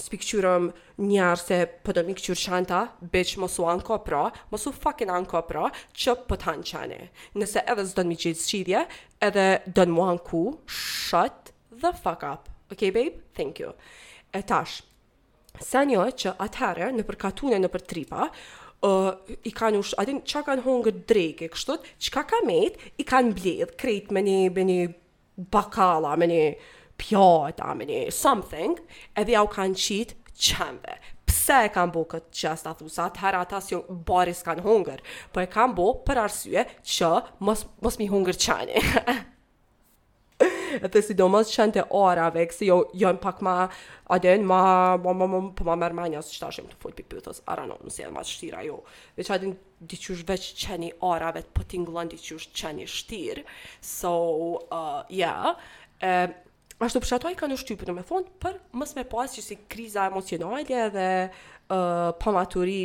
spikqyrëm 0.00 0.70
njerë 0.98 1.40
se 1.40 1.58
pëtë 1.86 2.02
po 2.02 2.08
një 2.08 2.14
këqyrë 2.18 2.40
qanta, 2.44 2.78
bëq 3.12 3.34
mosu 3.42 3.66
anë 3.70 3.84
ka 3.86 3.98
pra, 4.06 4.22
mosu 4.50 4.72
fucking 4.74 5.10
anë 5.14 5.30
ka 5.30 5.42
pra, 5.48 5.68
që 5.94 6.16
pëtë 6.28 6.28
po 6.32 6.38
hanë 6.48 6.66
qani. 6.70 6.98
Nëse 7.38 7.62
edhe 7.62 7.84
zë 7.90 7.98
dënë 8.00 8.10
mi 8.10 8.16
gjithë 8.24 8.42
shqidje, 8.48 8.82
edhe 9.28 9.44
dënë 9.76 9.94
mu 9.94 10.04
anë 10.08 10.24
ku, 10.26 10.42
shut 10.74 11.52
the 11.84 11.94
fuck 12.00 12.26
up. 12.26 12.50
Ok, 12.72 12.88
babe? 12.96 13.20
Thank 13.38 13.62
you. 13.62 13.74
E 14.34 14.42
tash, 14.42 14.80
se 15.62 15.84
një 15.86 16.08
që 16.22 16.34
atëherë 16.42 16.90
në 16.98 17.06
përkatune 17.10 17.62
në 17.62 17.72
për 17.76 17.88
tripa, 17.94 18.28
Uh, 18.84 19.14
i 19.48 19.50
kanë 19.56 19.78
ush, 19.80 19.94
adin 19.96 20.18
që 20.28 20.40
kanë 20.44 20.62
hongër 20.66 20.96
dreke, 21.08 21.46
kështot, 21.54 21.86
që 22.04 22.10
ka 22.12 22.22
ka 22.28 22.40
met, 22.44 22.74
i 23.00 23.06
kanë 23.08 23.32
bledh, 23.38 23.70
krejt 23.80 24.10
me 24.12 24.20
një, 24.26 24.34
me 24.52 24.64
një 24.68 24.80
bakala, 25.54 26.10
me 26.20 26.28
një, 26.28 26.40
pjo 26.96 27.48
e 27.88 28.10
something, 28.10 28.76
edhe 29.16 29.32
ja 29.34 29.42
u 29.44 29.48
kanë 29.50 29.76
qitë 29.86 30.18
qembe. 30.34 30.98
Pse 31.28 31.60
e 31.66 31.68
kanë 31.74 31.92
bo 31.94 32.04
këtë 32.08 32.32
që 32.36 32.48
asë 32.54 32.68
të 32.70 32.74
thusa, 32.82 33.08
të 33.14 33.24
herë 33.24 33.42
atas 33.44 33.70
jo 33.72 33.82
baris 34.06 34.42
kanë 34.46 34.62
hunger, 34.64 35.02
po 35.32 35.42
e 35.42 35.48
kanë 35.50 35.76
bo 35.78 35.92
për 36.06 36.22
arsye 36.26 36.66
që 36.96 37.10
mos, 37.44 37.66
mos 37.84 38.00
mi 38.00 38.08
hunger 38.12 38.36
qani. 38.36 38.80
Dhe 40.82 41.00
si 41.06 41.14
do 41.14 41.28
mos 41.30 41.52
qenë 41.54 41.76
të 41.76 41.82
orave, 41.94 42.42
kësi 42.50 42.66
jo 42.66 42.80
në 42.98 43.20
pak 43.22 43.38
ma 43.46 43.52
aden, 44.10 44.42
ma 44.46 44.96
ma 44.98 45.12
ma 45.14 45.28
ma 45.30 45.40
po 45.54 45.62
ma 45.68 45.76
ma 45.78 45.86
ma 45.94 46.00
ma 46.02 46.08
një 46.10 46.18
asë 46.22 46.34
qëta 46.38 46.48
shimë 46.56 46.72
të 46.72 46.80
pojtë 46.82 46.96
për 47.04 47.12
për 47.12 47.20
të 47.22 47.26
thësë, 47.28 47.44
ara 47.52 47.66
ma 47.70 47.76
ma 48.16 48.24
shtira 48.26 48.62
jo. 48.66 48.80
Dhe 49.16 49.24
që 49.28 49.34
adin 49.36 49.54
veç 50.34 50.48
qeni 50.64 50.90
orave, 51.06 51.42
po 51.54 51.62
t'inglën 51.70 52.10
diqush 52.14 52.50
qeni 52.58 52.88
shtir. 52.90 53.44
So, 53.86 54.10
uh, 54.74 55.02
yeah, 55.08 55.54
ashtu 56.78 57.00
për 57.02 57.06
shatoj 57.12 57.34
ka 57.38 57.46
në 57.50 57.56
shtypë 57.62 57.86
në 57.88 57.94
me 58.00 58.04
fond, 58.06 58.28
për 58.42 58.56
mës 58.76 58.94
me 58.98 59.04
pas 59.08 59.32
që 59.36 59.42
si 59.46 59.58
kriza 59.70 60.06
emocionale 60.10 60.64
dhe 60.90 61.06
uh, 61.28 62.12
pamaturi, 62.20 62.84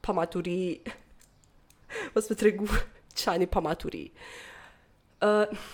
po 0.00 0.10
pamaturi, 0.12 0.80
po 0.86 2.10
mës 2.14 2.28
me 2.30 2.38
tregu 2.40 2.68
që 3.16 3.30
anë 3.36 3.46
i 3.46 3.50
pamaturi. 3.54 4.04
Po 5.18 5.34
uh, 5.46 5.70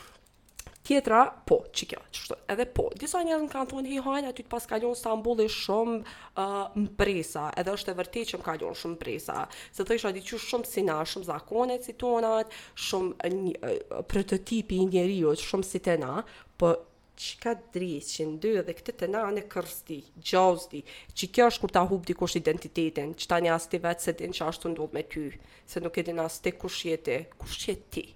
tjetra, 0.90 1.18
po, 1.46 1.60
që 1.76 1.86
kjo, 1.90 2.00
që 2.16 2.36
edhe 2.50 2.64
po, 2.74 2.88
disa 2.98 3.20
njërën 3.22 3.44
kanë 3.52 3.68
thonë, 3.70 3.90
hi 3.92 3.98
hajnë, 4.02 4.30
aty 4.32 4.42
të 4.42 4.50
pas 4.50 4.64
kalion 4.66 4.96
së 4.98 5.10
ambulli 5.14 5.44
shumë 5.54 5.98
uh, 6.40 6.72
presa, 6.98 7.44
edhe 7.60 7.76
është 7.76 7.92
e 7.92 7.98
vërte 8.00 8.24
që 8.30 8.40
më 8.40 8.46
kalion 8.48 8.74
shumë 8.80 8.98
presa, 8.98 9.44
se 9.70 9.86
të 9.86 9.98
isha 10.00 10.10
diqy 10.16 10.40
shumë 10.42 10.66
sina, 10.66 10.96
shumë 11.12 11.28
zakonet 11.28 11.86
si 11.86 11.94
tonat, 12.00 12.50
shumë 12.88 13.14
uh, 13.20 14.00
prototipi 14.10 14.80
i 14.82 14.88
njeriut, 14.90 15.38
shumë 15.44 15.68
si 15.68 15.82
tena, 15.84 16.24
po 16.58 16.74
që 17.20 17.40
ka 17.42 17.52
dritë 17.74 18.08
që 18.08 18.24
ndy 18.32 18.52
dhe 18.66 18.74
këtë 18.76 18.94
të 19.02 19.08
na 19.12 19.24
në 19.34 19.42
kërsti, 19.52 19.98
gjozdi, 20.24 20.80
që 21.18 21.28
kjo 21.34 21.46
është 21.50 21.62
kur 21.64 21.72
ta 21.74 21.82
hubë 21.90 22.08
dikush 22.12 22.38
identitetin, 22.38 23.12
që 23.18 23.26
ta 23.28 23.38
një 23.44 23.52
asti 23.56 23.80
vetë 23.84 24.06
se 24.06 24.14
din 24.20 24.32
që 24.36 24.46
ashtë 24.48 24.64
të 24.68 24.72
ndodhë 24.72 24.96
me 24.96 25.02
ty, 25.12 25.24
se 25.68 25.82
nuk 25.84 25.98
e 26.00 26.04
din 26.08 26.20
asti 26.24 26.52
kush 26.62 26.86
jeti, 26.88 27.18
kush 27.42 27.66
jeti. 27.68 28.06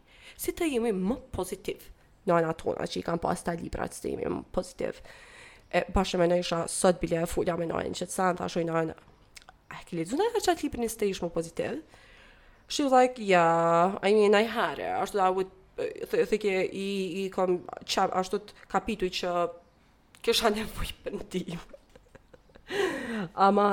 Si 0.41 0.55
të 0.57 0.71
jemi 0.73 0.95
më 0.97 1.19
pozitiv, 1.37 1.85
në 2.25 2.39
anë 2.39 2.51
atona 2.55 2.87
që 2.89 3.01
i 3.01 3.05
kam 3.05 3.21
pas 3.21 3.45
ta 3.45 3.53
libra 3.61 3.89
të 3.93 4.15
jemi 4.15 4.31
më 4.33 4.41
pozitiv. 4.57 5.03
E 5.75 5.83
bashkë 5.93 6.21
me 6.23 6.31
në 6.31 6.39
isha, 6.41 6.63
sot 6.71 7.01
bile 7.03 7.21
e 7.21 7.29
fulja 7.29 7.59
me 7.61 7.67
në 7.69 7.85
që 7.99 8.09
të 8.09 8.15
sanë, 8.17 8.39
ta 8.41 8.49
shojnë 8.53 8.79
anë, 8.81 8.95
a 9.75 9.83
ke 9.85 9.99
le 10.01 10.09
dhuna 10.09 10.31
e 10.33 10.41
që 10.49 10.57
libra 10.63 10.81
një 10.81 10.89
të 10.95 11.11
ishë 11.13 11.27
më 11.27 11.31
pozitiv? 11.37 11.77
She 12.67 12.83
was 12.87 12.93
like, 12.95 13.17
yeah, 13.21 13.99
I 14.03 14.15
mean, 14.17 14.33
I 14.35 14.45
had 14.49 14.79
it. 14.79 15.15
I 15.15 15.19
I 15.19 15.29
would 15.35 15.51
të 15.79 16.27
the 16.31 16.39
ke 16.39 16.55
i 16.71 17.25
i 17.25 17.31
kam 17.35 17.59
çam 17.87 18.11
ashtu 18.15 18.39
kapituj 18.71 19.11
që 19.21 19.31
kisha 20.25 20.51
nevojë 20.55 20.97
për 21.05 21.17
ndihmë. 21.19 21.73
Ama 23.37 23.67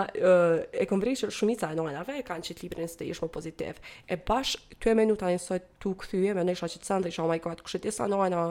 e 0.82 0.86
kom 0.90 1.02
që 1.06 1.30
shumica 1.32 1.70
e 1.72 1.78
nojnave 1.78 2.18
e 2.20 2.26
kanë 2.28 2.46
qitë 2.50 2.64
librin 2.66 2.90
së 2.92 3.02
të 3.04 3.10
ishmo 3.14 3.30
pozitiv. 3.32 3.78
E 4.10 4.18
bash 4.18 4.58
të 4.82 4.92
e 4.92 4.96
menu 4.98 5.16
ta 5.16 5.30
njësoj 5.32 5.62
të 5.82 5.94
këthyje 6.02 6.36
me 6.36 6.44
nëjshë 6.46 6.66
aqit 6.68 6.90
sëndë, 6.90 7.08
isha 7.14 7.24
oh 7.24 7.30
my 7.30 7.38
god, 7.40 7.62
kështë 7.64 7.84
disa 7.86 8.08
nojna 8.12 8.42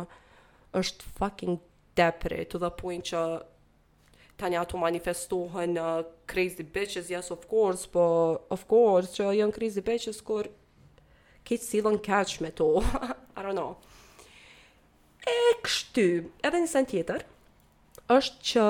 është 0.81 1.11
fucking 1.19 1.59
depre 1.99 2.45
to 2.49 2.63
the 2.63 2.71
point 2.71 3.05
që 3.11 3.21
tani 4.41 4.57
ato 4.57 4.79
manifestohen 4.81 5.75
uh, 5.77 6.03
crazy 6.27 6.63
bitches, 6.65 7.11
yes 7.13 7.29
of 7.35 7.43
course, 7.51 7.85
po 7.91 8.07
of 8.49 8.63
course 8.71 9.11
që 9.19 9.35
janë 9.43 9.53
crazy 9.53 9.83
bitches 9.85 10.23
kur 10.25 10.49
kitë 11.45 11.67
silën 11.69 12.01
catch 12.01 12.41
me 12.41 12.49
to. 12.57 12.79
I 13.41 13.43
don't 13.43 13.57
know. 13.57 13.75
E 15.25 15.57
kështu, 15.65 16.05
edhe 16.45 16.61
një 16.61 16.69
sen 16.71 16.87
tjetër, 16.93 17.25
është 18.13 18.47
që 18.53 18.67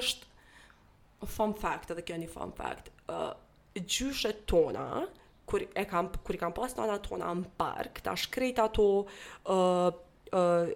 është 0.00 1.24
fun 1.36 1.54
fact, 1.62 1.90
edhe 1.92 2.02
kjo 2.04 2.16
një 2.20 2.28
fun 2.32 2.52
fact, 2.56 2.88
uh, 3.12 3.32
gjyshet 3.76 4.44
tona, 4.50 5.04
kur 5.48 5.62
e 5.74 5.84
kam 5.88 6.08
kur 6.24 6.34
i 6.34 6.38
kam 6.40 6.52
pas 6.54 6.76
nana 6.78 6.96
tona 7.02 7.32
në 7.34 7.48
park, 7.60 8.00
ta 8.06 8.14
shkret 8.16 8.58
ato 8.62 8.86
uh, 9.06 9.90
uh, 10.36 10.72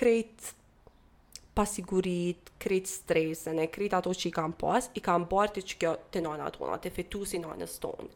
krejt 0.00 0.52
pasigurit, 1.56 2.52
krejt 2.62 2.88
stresën, 2.92 3.58
e 3.60 3.66
krejt 3.72 3.96
ato 4.00 4.12
që 4.14 4.28
i 4.30 4.34
kam 4.34 4.52
pas, 4.56 4.90
i 4.94 5.00
kam 5.02 5.24
bërë 5.28 5.56
të 5.56 5.64
që 5.72 5.78
kjo 5.80 5.96
të 6.14 6.22
nana 6.24 6.50
tona, 6.54 6.76
të 6.80 6.92
fetu 6.94 7.24
si 7.26 7.40
nana 7.42 7.66
stonë. 7.66 8.06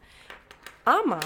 Ama, 0.97 1.19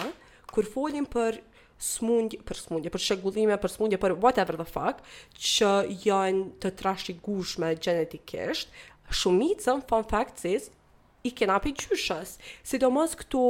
kur 0.51 0.65
folim 0.73 1.05
për 1.13 1.43
smundje, 1.79 2.41
për 2.47 2.59
smundje, 2.61 2.91
për 2.93 3.03
shëgullime, 3.07 3.57
për 3.61 3.73
smundje, 3.73 3.99
për 4.01 4.15
whatever 4.23 4.57
the 4.59 4.65
fuck, 4.69 5.03
që 5.37 5.71
janë 6.07 6.47
të 6.63 6.71
trashi 6.81 7.17
gushme 7.25 7.75
genetikisht, 7.77 8.71
shumicën, 9.15 9.83
fun 9.91 10.07
fact, 10.09 10.45
is, 10.49 10.71
i 11.27 11.33
kena 11.37 11.59
për 11.63 11.75
gjyshës. 11.75 12.37
Sidomos 12.67 13.17
këto, 13.21 13.43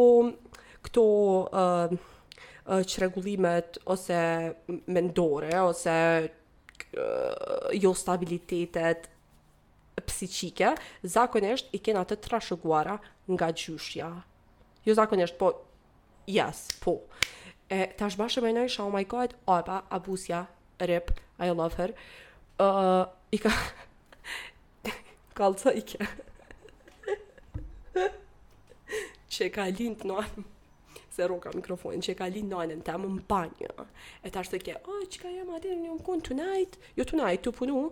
këto 0.87 1.05
uh, 1.53 1.93
uh, 1.95 3.77
ose 3.95 4.21
mendore, 4.87 5.53
ose 5.69 5.97
uh, 6.27 7.69
jo 7.77 7.93
stabilitetet 7.97 9.11
psichike 10.07 10.75
zakonisht 11.09 11.69
i 11.75 11.79
kena 11.81 12.05
të 12.09 12.19
trashëguara 12.27 12.99
nga 13.33 13.53
gjyshja. 13.53 14.11
Jo 14.87 14.95
zakonisht, 14.95 15.37
po, 15.41 15.53
yes, 16.31 16.69
po. 16.85 17.01
E 17.67 17.81
tash 17.99 18.15
bashkë 18.21 18.43
me 18.45 18.53
nëjë, 18.55 18.71
shau 18.77 18.91
my 18.95 19.03
god, 19.11 19.33
opa, 19.51 19.81
abusja, 19.97 20.45
rip, 20.89 21.09
I 21.43 21.49
love 21.59 21.75
her. 21.81 21.95
Uh, 22.63 23.07
I 23.35 23.39
ka... 23.43 23.51
Kalca 25.37 25.73
i 25.75 25.83
ke. 25.83 26.07
që 29.37 29.51
ka 29.57 29.67
lindë 29.81 30.07
në 30.07 30.19
anë. 30.23 30.47
Se 31.17 31.27
roka 31.33 31.51
mikrofonin, 31.57 32.05
që 32.07 32.15
ka 32.21 32.31
lindë 32.31 32.55
në 32.55 32.63
anë, 32.63 32.79
ta 32.87 32.95
më 33.03 33.11
mbanjë. 33.19 33.67
Jo. 33.67 33.89
E 34.23 34.31
tash 34.35 34.53
të 34.55 34.63
ke, 34.67 34.79
o, 34.87 35.01
oh, 35.01 35.05
që 35.11 35.25
ka 35.25 35.35
jam 35.35 35.51
atë 35.59 35.75
një 35.75 35.97
më 35.99 36.03
kun, 36.07 36.23
tonight, 36.29 36.79
jo 37.01 37.09
tonight, 37.09 37.43
të 37.47 37.57
punu, 37.59 37.89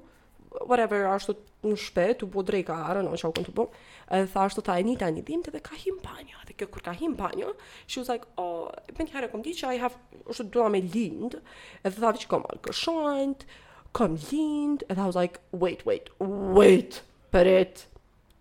whatever 0.62 1.06
ashtu 1.10 1.34
në 1.64 1.74
shpe, 1.80 2.04
të 2.20 2.26
bo 2.30 2.42
drejka 2.46 2.76
arë, 2.90 3.02
në 3.06 3.18
që 3.20 3.26
au 3.26 3.34
këntu 3.36 3.54
bo, 3.56 3.66
edhe 4.12 4.40
ashtu 4.44 4.62
ta 4.66 4.76
e 4.78 4.84
një 4.84 4.96
ta 5.00 5.08
një 5.12 5.24
dhe 5.50 5.60
ka 5.66 5.74
him 5.82 5.98
banjo, 6.04 6.36
dhe 6.46 6.54
kjo 6.54 6.68
kur 6.70 6.82
ka 6.82 6.92
him 6.92 7.14
banjo, 7.14 7.54
she 7.86 7.98
was 8.02 8.08
like, 8.12 8.26
oh, 8.36 8.68
bëndi 8.92 9.12
kërë 9.14 9.28
e 9.28 9.32
kom 9.32 9.42
di 9.42 9.54
që 9.56 9.72
I 9.74 9.80
have, 9.82 9.96
është 10.30 10.46
duha 10.54 10.68
me 10.70 10.82
lindë, 10.84 11.40
edhe 11.84 12.00
tha 12.04 12.12
që 12.20 12.30
kom 12.30 12.46
alë 12.50 12.60
kërshant, 12.68 13.46
kom 13.96 14.16
lindë, 14.30 14.88
edhe 14.92 15.00
I 15.00 15.06
was 15.08 15.16
like, 15.18 15.40
wait, 15.52 15.84
wait, 15.88 16.12
wait, 16.20 17.02
për 17.34 17.48
e 17.48 17.58
të 17.74 17.90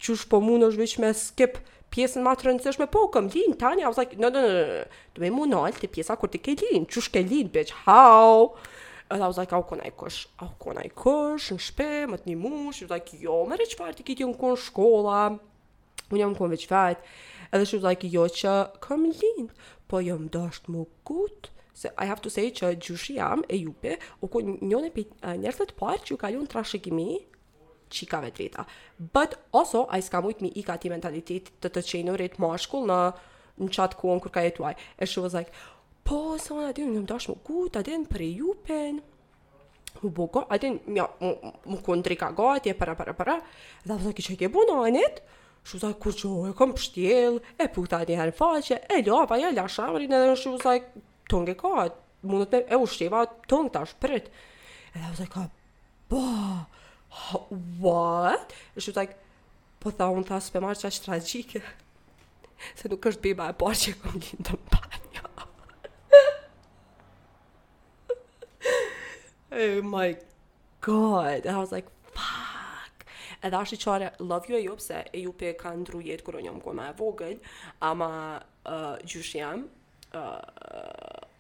që 0.04 0.20
mund 0.44 0.68
është 0.68 0.82
vëqë 0.84 1.02
me 1.06 1.14
skip 1.16 1.58
pjesën 1.94 2.24
ma 2.26 2.32
të 2.36 2.48
rëndësishme? 2.50 2.90
po, 2.92 3.08
kom 3.14 3.28
lindë, 3.34 3.58
tani, 3.62 3.84
I 3.84 3.88
was 3.88 3.98
like, 4.02 4.18
no, 4.20 4.30
no, 4.34 4.42
no, 4.42 4.86
do 5.16 5.24
no, 5.24 5.46
no, 5.46 5.70
no, 5.70 5.70
no, 5.70 5.72
no, 5.72 5.72
no, 5.72 5.74
no, 5.74 5.74
no, 5.74 6.86
no, 6.86 6.88
no, 6.94 7.28
no, 7.34 7.50
no, 7.50 7.68
no, 7.88 8.70
And 9.14 9.22
I 9.24 9.28
was 9.28 9.38
like, 9.38 9.56
au 9.56 9.64
kona 9.64 9.84
i 9.86 9.92
kush, 9.92 10.26
au 10.42 10.50
kona 10.58 10.82
i 10.82 10.90
kush, 10.90 11.52
në 11.54 11.60
shpe, 11.62 11.90
më 12.10 12.18
të 12.24 12.32
një 12.32 12.36
mush, 12.42 12.78
she 12.80 12.86
was 12.88 12.94
like, 12.96 13.14
jo, 13.22 13.44
më 13.46 13.60
rrë 13.60 13.68
që 13.70 13.78
farë 13.78 13.98
të 14.00 14.06
kitë 14.08 14.30
në 14.32 14.54
shkolla, 14.68 15.20
unë 16.10 16.20
jam 16.24 16.34
kënë 16.40 16.54
veç 16.56 16.64
fajt, 16.72 17.04
edhe 17.54 17.68
she 17.70 17.78
was 17.78 17.86
like, 17.86 18.08
jo 18.16 18.24
që 18.26 18.54
kam 18.82 19.06
lind, 19.06 19.52
po 19.86 20.02
jo 20.02 20.18
më 20.18 20.32
dashtë 20.34 20.74
më 20.74 20.86
gutë, 21.12 21.52
se 21.78 21.92
I 22.02 22.08
have 22.10 22.24
to 22.26 22.32
say 22.34 22.48
që 22.50 22.72
gjushi 22.88 23.20
jam 23.20 23.46
e 23.54 23.60
jupe, 23.62 24.00
u 24.26 24.30
ku 24.34 24.42
njën 24.42 24.90
e 24.90 25.06
njërëtët 25.46 25.76
parë 25.78 26.02
që 26.08 26.16
u 26.16 26.16
ju 26.18 26.22
kalion 26.24 26.50
trashëgimi, 26.50 27.20
qikave 27.94 28.34
të 28.34 28.42
veta. 28.48 28.66
But 28.98 29.38
also, 29.54 29.86
a 29.94 30.02
i 30.02 30.06
s'ka 30.08 30.24
mujtë 30.26 30.48
mi 30.48 30.50
i 30.58 30.66
ka 30.66 30.80
ti 30.82 30.90
mentalitet 30.90 31.54
të 31.62 31.70
të 31.76 31.86
qenurit 31.92 32.40
mashkull 32.42 32.90
në 32.90 33.00
në 33.62 33.70
qatë 33.76 34.00
kuon 34.02 34.18
kur 34.22 34.34
ka 34.34 34.42
jetuaj. 34.42 34.74
E 34.98 35.06
she 35.06 35.22
was 35.22 35.38
Po, 36.04 36.36
së 36.40 36.52
unë 36.58 36.70
atë 36.72 36.86
në 36.92 37.02
dashë 37.08 37.30
më 37.32 37.36
kut, 37.48 37.78
atin 37.80 38.02
për 38.10 38.24
e 38.26 38.30
jupen, 38.42 38.98
më 40.02 40.10
bëgë, 40.18 40.42
atin 40.52 40.80
në 40.98 41.06
më, 41.22 41.70
më 41.70 42.18
ka 42.20 42.28
gati, 42.40 42.70
e 42.70 42.76
para, 42.78 42.96
para, 43.00 43.14
para, 43.16 43.36
dhe 43.88 43.94
dhe 43.96 44.04
dhe 44.10 44.14
kështë 44.18 44.34
e 44.34 44.38
ke 44.42 44.50
bunanit, 44.52 45.22
shu 45.64 45.80
zaj, 45.80 45.94
kur 46.04 46.12
që, 46.20 46.32
e 46.50 46.54
kom 46.60 46.74
pështjel, 46.76 47.38
e 47.56 47.68
puta 47.72 48.02
një 48.04 48.18
herë 48.20 48.36
faqe, 48.36 48.82
e 48.92 49.00
lo, 49.08 49.22
pa 49.32 49.40
një 49.40 49.54
lë 49.56 49.68
shamërin, 49.78 50.16
edhe 50.20 50.36
shu 50.44 50.58
zaj, 50.66 50.82
të 51.32 51.40
nge 51.46 51.56
ka, 51.64 51.74
mundët 52.28 52.58
me, 52.58 52.64
e 52.68 52.82
u 52.84 52.90
shqeva 52.92 53.24
të 53.48 53.62
nge 53.64 53.74
tash 53.78 53.96
përët, 54.04 54.28
edhe 54.96 55.08
dhe 55.08 55.22
dhe 55.22 55.30
ka, 55.38 55.48
ba, 56.12 56.26
po, 57.16 57.46
what? 57.88 58.52
Shu 58.76 58.92
zaj, 59.00 59.08
po 59.80 59.96
tha, 59.96 60.12
unë 60.18 60.28
thasë 60.34 60.52
për 60.58 60.68
marë 60.68 60.84
që 60.84 60.92
ashtë 60.92 61.64
se 62.80 62.88
nuk 62.88 63.04
është 63.10 63.20
bima 63.26 63.50
e 63.52 63.56
parë 63.60 63.76
që 63.82 63.92
e 63.92 63.96
kom 64.00 64.14
gjindë 64.24 64.54
në 64.56 64.60
parë. 64.72 64.93
oh 69.54 69.82
my 69.84 70.16
god, 70.82 71.46
and 71.46 71.56
I 71.58 71.60
was 71.62 71.72
like, 71.72 71.88
fuck. 72.18 73.06
Edhe 73.44 73.58
ashtë 73.60 73.76
i 73.78 73.82
qare, 73.84 74.12
love 74.24 74.46
you 74.52 74.56
e 74.60 74.64
jupë, 74.66 74.84
se 74.84 75.00
e 75.20 75.24
jupë 75.26 75.50
e 75.52 75.56
ka 75.60 75.74
ndru 75.76 76.00
jetë 76.06 76.24
kërë 76.28 76.44
njëmë 76.46 76.62
kërë 76.64 77.30
e 77.32 77.34
ama 77.84 78.08
uh, 78.68 78.96
gjysh 79.04 79.34
jam, 79.40 79.66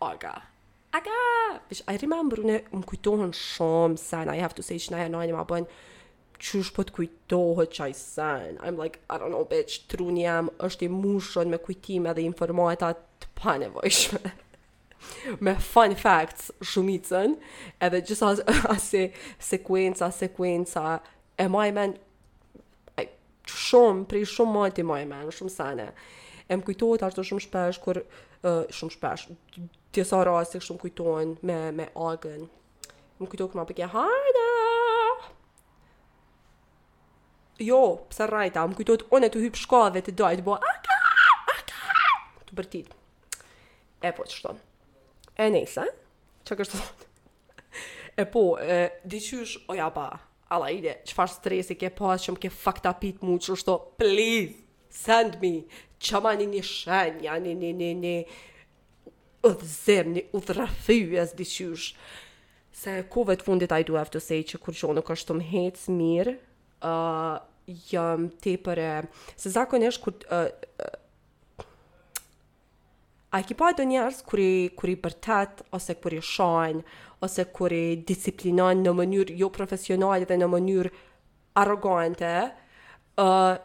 aga. 0.01 0.33
Uh, 0.35 0.41
aga! 0.97 1.21
Vish, 1.69 1.83
I 1.87 1.95
remember 2.03 2.41
une, 2.43 2.57
më 2.75 2.85
kujtohen 2.89 3.31
shumë 3.33 3.97
sen, 4.01 4.29
I 4.33 4.37
have 4.43 4.55
to 4.59 4.63
say 4.67 4.77
që 4.83 4.91
na 4.97 5.05
e 5.05 5.09
nani 5.13 5.33
ma 5.35 5.45
bënë, 5.47 5.67
po 6.75 6.83
të 6.83 6.91
kujtohet 6.97 7.71
që 7.77 7.83
ai 7.87 7.93
sen. 7.95 8.59
I'm 8.59 8.75
like, 8.75 8.99
I 9.09 9.15
don't 9.17 9.31
know, 9.31 9.45
bitch, 9.47 9.85
truni 9.87 10.25
jam, 10.27 10.51
është 10.65 10.89
i 10.89 10.91
mushën 10.91 11.49
me 11.53 11.57
kujtime 11.63 12.11
dhe 12.19 12.25
informatat 12.27 12.99
të 13.23 13.31
panevojshme. 13.39 14.33
me 15.39 15.55
fun 15.71 15.95
facts 15.99 16.51
shumicën, 16.61 17.35
edhe 17.83 18.01
gjitha 18.07 18.29
asë 18.75 19.03
sekuenca, 19.51 20.09
sekuenca, 20.15 20.97
e 21.39 21.47
maj 21.51 21.71
men, 21.75 21.95
shumë, 23.53 24.05
prej 24.11 24.27
shumë 24.35 24.55
mati 24.57 24.83
e 24.83 24.87
men, 24.87 25.29
shumë 25.33 25.53
sene. 25.53 25.89
E 26.51 26.57
më 26.57 26.67
kujtohet 26.67 27.05
ashtu 27.07 27.25
shumë 27.29 27.45
shpesh, 27.47 27.79
kur, 27.83 28.01
uh, 28.45 28.63
shumë 28.77 28.97
shpesh, 28.97 29.29
tjesa 29.95 30.21
rasik 30.27 30.65
shumë 30.65 30.83
kujtohen 30.85 31.35
me, 31.47 31.57
me 31.79 31.89
agën. 32.09 32.47
Më 33.19 33.29
kujtohet 33.31 33.53
këma 33.53 33.67
pëkje, 33.69 33.89
hajda! 33.95 34.47
Jo, 37.63 37.83
pëse 38.09 38.25
rajta, 38.27 38.63
më 38.69 38.79
kujtohet 38.79 39.07
one 39.13 39.29
të 39.31 39.45
hypë 39.47 39.61
shkave 39.61 40.01
të 40.03 40.15
dojtë, 40.19 40.45
bo, 40.47 40.57
aka, 40.57 41.33
aka, 41.53 42.05
të 42.49 42.59
bërtit. 42.59 42.99
E 44.03 44.11
po, 44.11 44.25
të 44.27 44.39
shtonë. 44.41 44.63
E 45.37 45.49
nese, 45.49 45.87
që 46.45 46.57
kështë 46.59 46.75
të 46.75 46.81
thotë? 46.83 47.09
E 48.21 48.25
po, 48.29 48.41
e, 48.61 48.75
diqysh, 49.09 49.55
oja 49.73 49.87
pa, 49.95 50.03
ala 50.53 50.67
ide, 50.73 50.99
qëfar 51.09 51.31
stresi 51.33 51.77
ke 51.79 51.89
pas, 51.89 52.19
po, 52.19 52.25
që 52.25 52.35
më 52.35 52.43
ke 52.43 52.51
fakta 52.53 52.91
pit 53.01 53.23
mu, 53.25 53.39
që 53.41 53.55
është 53.55 53.69
to, 53.71 53.77
please, 54.01 54.53
send 54.93 55.39
me, 55.41 55.53
që 56.03 56.21
ma 56.21 56.35
një 56.37 56.45
një 56.51 56.61
shenja, 56.69 57.39
një 57.41 57.55
një 57.63 57.71
një 57.79 57.89
një 58.03 58.15
udhëzim, 59.49 60.13
një 60.19 60.25
udhërëthyjës, 60.37 61.33
diqysh, 61.41 61.87
se 62.73 62.93
kove 63.13 63.35
të 63.37 63.45
fundit 63.47 63.73
I 63.73 63.81
do 63.89 63.97
have 63.97 64.13
to 64.13 64.21
say 64.21 64.43
që 64.45 64.57
kur 64.61 64.73
gjonë 64.77 65.01
kështë 65.09 65.29
të 65.31 65.39
më 65.39 65.49
hecë 65.55 65.97
mirë, 65.97 66.37
uh, 66.85 67.41
jam 67.89 68.25
tepër 68.43 68.79
e 68.83 68.87
se 69.39 69.49
zakonesh 69.55 70.01
kur 70.03 70.17
uh, 70.27 70.49
A 73.33 73.41
ki 73.41 73.55
pa 73.57 73.71
do 73.73 73.81
njerës 73.89 74.19
kuri, 74.29 74.49
kuri 74.77 74.93
bërtet, 75.01 75.63
ose 75.73 75.95
kuri 75.97 76.19
shajnë, 76.21 76.83
ose 77.25 77.45
kuri 77.49 77.79
disiplinojnë 78.09 78.83
në 78.85 78.91
mënyrë 78.99 79.37
jo 79.39 79.47
profesionale 79.55 80.27
dhe 80.29 80.37
në 80.37 80.49
mënyrë 80.53 80.91
arrogante, 81.61 82.29
uh, 83.23 83.55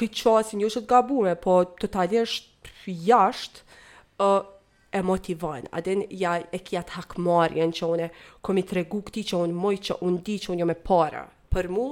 këtë 0.00 0.22
qasin 0.24 0.64
jo 0.64 0.70
shëtë 0.72 0.88
gabume, 0.94 1.34
po 1.44 1.58
totalisht 1.84 2.72
jashtë, 3.10 3.60
uh, 4.24 4.40
e 4.96 5.02
motivojnë, 5.10 5.68
adin 5.76 6.06
ja 6.16 6.36
e 6.54 6.60
kja 6.68 6.84
të 6.88 6.96
hakmarjen 6.96 7.72
që 7.76 7.88
une 7.98 8.08
komi 8.46 8.62
të 8.64 8.78
regu 8.80 9.00
këti 9.08 9.26
që 9.34 9.40
unë 9.44 9.60
moj 9.60 9.74
që 9.90 9.96
unë 10.08 10.22
di 10.28 10.38
që 10.44 10.52
unë 10.54 10.62
jo 10.64 10.70
me 10.72 10.76
para. 10.88 11.26
Për 11.52 11.68
mu, 11.74 11.84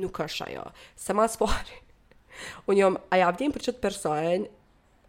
nuk 0.00 0.22
është 0.24 0.46
ajo. 0.48 0.68
Se 0.96 1.12
mas 1.18 1.36
pari, 1.40 1.80
unë 2.72 2.80
jom, 2.80 3.00
a 3.12 3.20
javdim 3.26 3.52
për 3.56 3.66
qëtë 3.68 3.82
personë, 3.84 4.46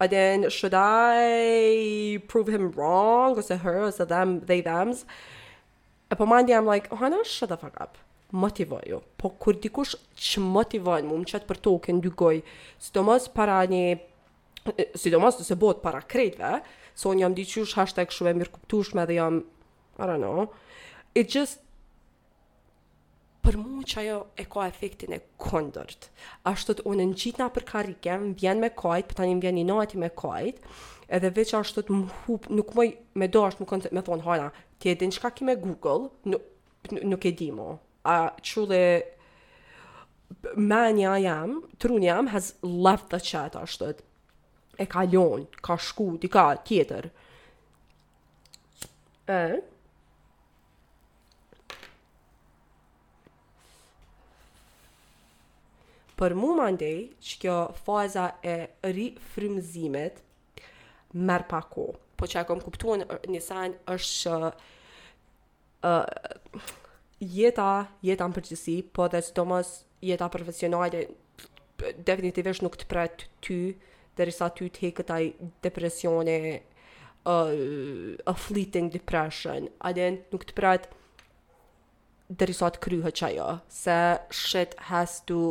But 0.05 0.11
then 0.11 0.49
should 0.51 0.75
I 0.75 2.19
prove 2.27 2.47
him 2.47 2.69
wrong 2.73 3.35
or 3.37 3.41
say 3.41 3.57
her 3.57 3.81
or 3.85 3.91
say 3.91 4.05
them, 4.05 4.29
they 4.51 4.61
thems? 4.61 5.03
E 6.11 6.15
po 6.15 6.25
mandi 6.25 6.53
I'm 6.53 6.67
like, 6.73 6.85
oh 6.91 6.95
hana, 6.97 7.23
shut 7.25 7.49
the 7.49 7.57
fuck 7.57 7.73
up. 7.81 7.97
Motivoj 8.33 9.01
Po 9.17 9.29
kur 9.31 9.53
dikush 9.57 9.95
që 10.15 10.43
motivon 10.45 11.09
në 11.09 11.17
më 11.23 11.29
qëtë 11.31 11.49
për 11.49 11.59
token 11.67 12.03
dy 12.05 12.11
goj, 12.21 12.35
si 12.77 12.93
do 12.93 13.01
mos 13.07 13.25
para 13.33 13.57
një, 13.71 13.81
si 14.93 15.09
do 15.09 15.17
se 15.41 15.55
bot 15.65 15.81
para 15.81 16.01
kretve, 16.03 16.61
so 16.93 17.09
një 17.09 17.21
jam 17.25 17.33
diqush 17.39 17.73
hashtag 17.73 18.13
shuve 18.13 18.35
mirë 18.37 18.53
kuptushme 18.59 19.07
dhe 19.09 19.17
jam, 19.17 19.41
I 19.97 20.05
don't 20.05 20.21
know, 20.21 20.51
it 21.15 21.29
just, 21.29 21.64
për 23.45 23.57
mu 23.61 23.83
që 23.85 23.99
ajo 24.01 24.15
e 24.41 24.45
ka 24.49 24.65
efektin 24.69 25.13
e 25.15 25.19
kondërt. 25.41 26.07
Ashtë 26.49 26.79
të 26.79 26.85
unë 26.89 27.05
në 27.11 27.17
gjitë 27.21 27.41
nga 27.43 27.47
për 27.53 27.65
karike, 27.69 28.15
më 28.23 28.31
vjen 28.41 28.61
me 28.63 28.71
kajt, 28.73 29.09
për 29.11 29.19
tani 29.19 29.35
më 29.37 29.43
vjen 29.45 29.59
i 29.61 29.65
nati 29.69 29.99
me 30.01 30.09
kajt, 30.17 30.61
edhe 31.15 31.31
veç 31.37 31.53
ashtë 31.59 31.83
të 31.87 31.97
më 31.99 32.17
hup, 32.23 32.47
nuk 32.57 32.73
moj 32.79 32.87
me 33.21 33.29
do 33.29 33.43
ashtë 33.45 33.61
më 33.63 33.69
koncept, 33.71 33.95
me 33.95 34.03
thonë, 34.07 34.25
hana, 34.25 34.47
ti 34.81 34.89
e 34.91 34.95
din 35.03 35.13
shka 35.13 35.31
ki 35.37 35.47
me 35.51 35.55
Google, 35.61 36.09
nuk, 36.33 36.47
nuk 37.05 37.25
e 37.29 37.33
di 37.41 37.51
mo. 37.53 37.75
A 38.09 38.15
që 38.47 38.65
dhe 38.71 38.81
manja 40.57 41.13
jam, 41.21 41.59
trun 41.81 42.05
jam, 42.05 42.31
has 42.33 42.55
left 42.65 43.11
the 43.13 43.21
chat 43.29 43.55
ashtë 43.61 43.93
të, 43.99 44.07
e 44.81 44.89
kalon, 44.89 45.45
ka 45.65 45.77
shku, 45.77 46.15
di 46.19 46.31
ka, 46.33 46.49
tjetër. 46.65 47.11
Eh? 49.29 49.61
Për 56.15 56.33
mu 56.39 56.53
më 56.55 56.65
ndëj, 56.77 56.99
që 57.27 57.39
kjo 57.43 57.55
faza 57.83 58.25
e 58.47 58.53
ri 58.95 59.07
frimëzimit 59.33 60.21
merë 61.27 61.47
pa 61.49 61.59
ko. 61.71 61.89
Po 62.15 62.29
që 62.31 62.41
e 62.41 62.45
kom 62.47 62.61
kuptu 62.63 62.95
në 63.01 63.07
një 63.33 63.41
është 63.93 64.13
që 64.23 64.35
uh, 65.91 66.07
jeta, 67.19 67.67
jeta 68.07 68.27
në 68.31 68.35
përgjësi, 68.39 68.77
po 68.95 69.09
dhe 69.11 69.19
së 69.27 69.35
domës 69.35 69.73
jeta 70.07 70.29
profesionale, 70.31 71.03
definitivisht 72.07 72.63
nuk 72.63 72.79
të 72.79 72.87
pretë 72.93 73.27
ty, 73.43 73.59
dhe 74.15 74.23
risa 74.29 74.47
ty 74.55 74.69
të 74.71 74.79
he 74.85 74.91
këtaj 74.95 75.23
depresione, 75.67 76.37
uh, 77.27 78.23
a 78.23 78.33
fleeting 78.45 78.87
depression, 78.95 79.67
adin 79.89 80.21
nuk 80.31 80.47
të 80.47 80.55
pretë, 80.61 80.95
dhe 82.31 82.47
risa 82.49 82.71
të 82.73 82.83
kryhë 82.87 83.11
që 83.19 83.33
ajo, 83.33 83.51
se 83.67 83.99
shit 84.33 84.79
has 84.87 85.19
to 85.29 85.43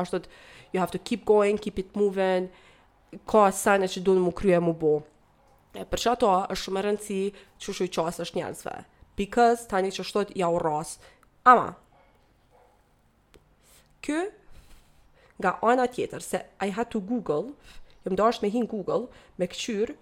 ashtu 0.00 0.18
të 0.24 0.32
you 0.72 0.80
have 0.82 0.92
to 0.94 0.98
keep 1.10 1.24
going, 1.30 1.58
keep 1.66 1.78
it 1.82 1.94
moving, 2.00 2.48
ka 3.30 3.44
asane 3.50 3.88
që 3.88 4.02
dhullë 4.04 4.24
më 4.26 4.34
krye 4.40 4.58
më 4.66 4.74
bo. 4.82 4.94
E 5.76 5.84
për 5.88 6.02
që 6.04 6.12
ato 6.16 6.32
është 6.44 6.62
shumë 6.64 6.82
rëndësi 6.86 7.20
që 7.62 7.76
shu 7.78 7.86
i 7.86 7.92
qasë 7.96 8.24
është 8.26 8.40
njëzve. 8.40 8.74
Because 9.16 9.66
tani 9.70 9.92
që 9.96 10.04
shtot 10.10 10.34
ja 10.36 10.50
u 10.52 10.58
ras. 10.62 10.96
Ama, 11.48 11.70
kë 14.04 14.20
nga 15.40 15.54
ana 15.72 15.86
tjetër, 15.92 16.24
se 16.24 16.42
I 16.66 16.70
had 16.76 16.90
to 16.92 17.00
Google, 17.00 17.52
jë 18.04 18.12
më 18.12 18.20
dashë 18.20 18.44
me 18.44 18.52
hin 18.54 18.68
Google, 18.72 19.06
me 19.40 19.48
këqyrë, 19.52 19.96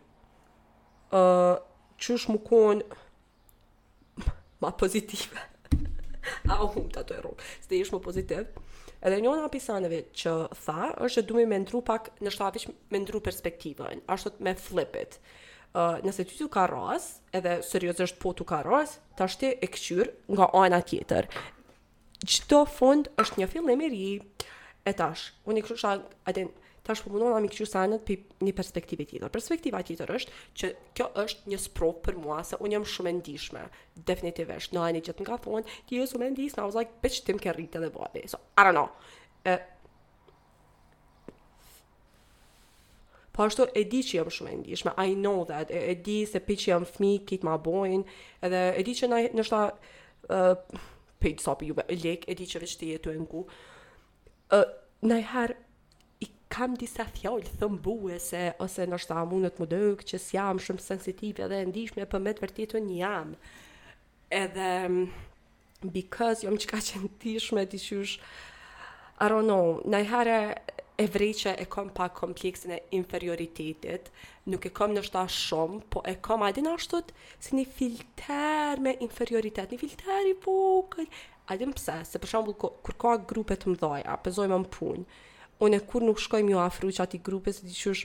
uh, 1.14 1.56
që 2.02 2.18
shë 2.22 2.34
më 2.34 2.42
konë 2.48 4.30
ma 4.62 4.70
pozitive 4.80 5.50
u 6.64 6.72
humbë 6.74 6.98
ato 7.02 7.14
e 7.16 7.20
rrugë, 7.20 7.46
së 7.64 7.70
të 7.70 7.78
ishë 7.80 7.94
më 7.96 8.02
pozitiv. 8.04 8.60
Edhe 9.04 9.18
një 9.20 9.34
nga 9.42 9.50
pisaneve 9.52 10.02
që 10.16 10.34
tha, 10.64 10.86
është 11.06 11.22
që 11.22 11.26
du 11.28 11.42
me 11.50 11.60
ndru 11.64 11.82
pak, 11.86 12.12
në 12.24 12.32
shtafish 12.34 12.68
me 12.94 13.00
ndru 13.04 13.20
perspektivën, 13.26 14.04
ashtë 14.14 14.34
me 14.44 14.56
flipit. 14.66 15.18
Uh, 15.74 15.98
nëse 16.06 16.22
ty 16.30 16.36
t'u 16.38 16.46
ka 16.54 16.68
ras, 16.70 17.10
edhe 17.34 17.56
seriosisht 17.66 18.18
po 18.22 18.30
të 18.38 18.46
ka 18.46 18.60
ras, 18.62 18.98
ta 19.18 19.26
shte 19.28 19.52
e 19.62 19.66
këqyr 19.74 20.12
nga 20.36 20.46
ana 20.60 20.78
tjetër. 20.86 21.26
Gjito 22.24 22.62
fund 22.78 23.10
është 23.20 23.42
një 23.42 23.48
fillim 23.52 23.82
i 23.82 23.90
ri, 23.92 24.04
e 24.86 24.92
tash, 24.96 25.32
unë 25.50 25.60
i 25.60 25.64
kështë 25.66 25.80
shak, 25.82 26.04
tash 26.84 27.02
po 27.02 27.10
mundon 27.12 27.32
ami 27.38 27.48
kështu 27.48 27.66
sa 27.66 27.84
në 27.88 27.98
një 28.44 28.52
perspektivë 28.54 29.06
tjetër. 29.12 29.30
Perspektiva 29.32 29.80
tjetër 29.86 30.10
është 30.18 30.40
që 30.60 30.70
kjo 30.98 31.06
është 31.24 31.52
një 31.52 31.58
sprov 31.64 31.94
për 32.04 32.18
mua 32.20 32.42
se 32.44 32.58
un 32.60 32.74
jam 32.76 32.84
shumë 32.86 33.10
e 33.10 33.14
ndihshme. 33.20 33.62
Definitivisht, 34.08 34.74
në 34.76 34.82
ani 34.88 35.02
që 35.06 35.14
të 35.18 35.24
nga 35.26 35.38
thonë, 35.46 35.64
ti 35.88 35.96
je 36.00 36.06
shumë 36.10 36.28
e 36.28 36.34
ndihshme, 36.34 36.60
I 36.60 36.66
was 36.68 36.76
like 36.78 36.92
bitch 37.02 37.22
tim 37.26 37.40
ke 37.40 37.54
rritë 37.56 37.80
dhe 37.86 37.90
vati. 37.94 38.24
So, 38.28 38.40
I 38.60 38.66
don't 38.68 38.76
know. 38.76 38.92
E, 39.44 39.56
Po 43.34 43.42
ashtu 43.42 43.64
e 43.74 43.82
di 43.90 43.98
që 44.06 44.20
jam 44.20 44.28
shumë 44.30 44.52
e 44.54 44.58
ndihshme. 44.60 44.92
I 45.04 45.16
know 45.18 45.40
that. 45.48 45.72
E, 45.74 45.96
di 46.06 46.20
se 46.28 46.38
pe 46.38 46.54
që 46.54 46.68
jam 46.68 46.84
fmi, 46.86 47.16
kit 47.26 47.42
ma 47.42 47.56
boin, 47.58 48.04
edhe 48.46 48.60
e 48.78 48.84
di 48.86 48.92
që 48.94 49.08
na 49.10 49.24
ndoshta 49.32 49.64
ë 50.28 50.44
pe 51.18 51.32
sapi 51.42 51.72
juve 51.72 51.88
lek, 51.90 52.28
e 52.30 52.36
di 52.36 52.46
që 52.46 52.60
vetë 52.60 52.80
ti 52.84 52.92
enku. 53.16 53.42
ë 54.54 54.60
na 55.04 55.18
har 55.32 55.54
kam 56.52 56.74
disa 56.78 57.04
fjallë 57.08 57.52
thëmbuese, 57.60 58.42
ose 58.62 58.86
nështë 58.88 59.10
ta 59.12 59.24
mundet 59.28 59.58
më 59.60 59.68
dëgë, 59.72 60.04
që 60.10 60.20
si 60.22 60.36
jam 60.36 60.60
shumë 60.60 60.82
sensitive 60.84 61.48
dhe 61.52 61.60
ndishme, 61.70 62.06
për 62.06 62.20
me 62.26 62.34
të 62.38 62.82
një 62.88 62.98
jam. 62.98 63.34
Edhe, 64.30 64.70
because 65.92 66.44
jam 66.44 66.56
ka 66.58 66.80
që 66.80 67.02
ndishme, 67.08 67.66
të 67.66 67.80
qysh, 67.88 68.16
I 69.22 69.28
don't 69.30 69.46
know, 69.46 69.80
nëjhere 69.86 70.36
e 70.98 71.06
vreqe 71.10 71.52
e 71.58 71.64
kom 71.70 71.88
pa 71.94 72.08
kompleksin 72.14 72.74
e 72.76 72.80
inferioritetit, 72.98 74.10
nuk 74.46 74.66
e 74.66 74.72
kom 74.74 74.94
nështë 74.96 75.14
ta 75.14 75.24
shumë, 75.30 75.80
po 75.90 76.02
e 76.10 76.16
kom 76.22 76.42
adin 76.46 76.68
ashtut 76.70 77.10
si 77.42 77.54
një 77.56 77.66
filter 77.78 78.82
me 78.82 78.94
inferioritet, 79.06 79.70
një 79.70 79.80
filter 79.80 80.28
i 80.32 80.36
vukën 80.44 81.08
adin 81.54 81.74
pëse, 81.76 81.98
se 82.10 82.20
për 82.22 82.32
shumë 82.34 82.56
kur 82.58 82.98
ka 83.04 83.14
grupe 83.32 83.56
të 83.60 83.74
mdoja, 83.74 84.18
pëzoj 84.26 84.46
me 84.50 84.58
më 84.62 84.70
punë, 84.74 85.06
unë 85.62 85.78
e 85.78 85.82
kur 85.88 86.02
nuk 86.02 86.18
shkoj 86.22 86.42
më 86.48 86.56
afru 86.62 86.90
që 86.94 87.02
ati 87.04 87.20
grupe, 87.22 87.52
se 87.52 87.66
di 87.66 87.74
qësh, 87.74 88.04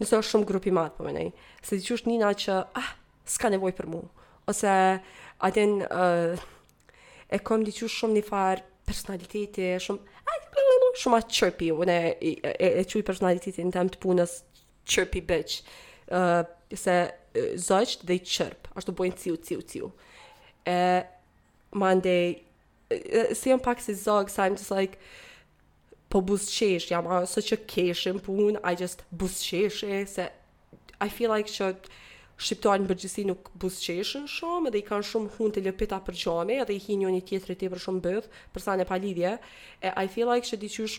nëse 0.00 0.16
është 0.20 0.30
shumë 0.32 0.48
grupi 0.48 0.72
matë 0.74 0.96
për 0.96 1.02
po 1.02 1.08
menej, 1.08 1.32
se 1.64 1.78
di 1.78 1.84
qësh 1.86 2.06
nina 2.08 2.32
që, 2.36 2.60
ah, 2.78 2.90
s'ka 3.28 3.50
nevoj 3.52 3.72
për 3.78 3.88
mu, 3.92 4.00
ose 4.50 4.72
atin, 5.44 5.78
uh, 5.88 6.32
eh, 6.32 7.30
e 7.30 7.40
kom 7.44 7.64
di 7.66 7.74
qësh 7.76 7.98
shumë 8.00 8.18
një 8.20 8.24
farë 8.28 8.64
personaliteti, 8.88 9.68
shumë, 9.84 10.16
ah, 10.24 10.38
shumë 11.02 11.20
atë 11.20 11.36
qërpi, 11.38 11.70
unë 11.76 11.98
e, 12.08 12.32
e, 12.52 12.72
qëj 12.88 13.04
personaliteti 13.06 13.64
në 13.68 13.72
temë 13.76 13.94
të 13.96 14.00
punës, 14.02 14.38
qërpi 14.92 15.22
bëqë, 15.28 15.58
uh, 16.12 16.38
eh, 16.40 16.54
se 16.76 16.96
uh, 17.04 17.10
eh, 17.36 17.52
zëqët 17.60 18.06
dhe 18.08 18.16
i 18.18 18.24
qërp, 18.28 18.72
ashtu 18.78 18.96
bojnë 18.98 19.18
ciu, 19.20 19.36
ciu, 19.46 19.60
ciu. 19.62 19.92
E, 20.68 20.78
ma 21.80 21.92
ndej, 21.98 22.40
si 23.32 23.48
jam 23.48 23.60
pak 23.64 23.80
si 23.80 23.94
zëgë, 23.96 24.32
sa 24.32 24.46
im 24.50 24.56
just 24.58 24.70
like, 24.76 24.98
po 26.12 26.20
busqesh, 26.20 26.90
jam 26.92 27.06
a 27.08 27.22
së 27.24 27.40
që 27.48 27.56
keshim 27.64 28.18
pun, 28.20 28.58
I 28.60 28.74
just 28.76 29.00
busqeshe, 29.16 30.02
se 30.04 30.26
I 31.02 31.08
feel 31.08 31.32
like 31.32 31.48
që 31.48 31.70
shqiptuar 32.36 32.82
në 32.82 32.88
bërgjësi 32.90 33.22
nuk 33.30 33.48
busqeshen 33.62 34.26
shumë, 34.28 34.68
edhe 34.68 34.82
i 34.82 34.82
kanë 34.84 35.06
shumë 35.08 35.32
hun 35.38 35.54
të 35.56 35.62
lëpita 35.64 36.02
për 36.04 36.18
gjami, 36.20 36.58
edhe 36.60 36.76
i 36.76 36.82
hi 36.84 36.98
një 37.00 37.14
një 37.14 37.22
tjetër 37.30 37.54
e 37.54 37.56
tjetër 37.62 37.80
shumë 37.86 38.02
bëth, 38.06 38.28
përsa 38.52 38.74
në 38.76 38.84
palidhje, 38.90 39.30
e 39.88 39.94
I 39.94 40.04
feel 40.12 40.28
like 40.28 40.50
që 40.50 40.58
diqysh 40.66 40.98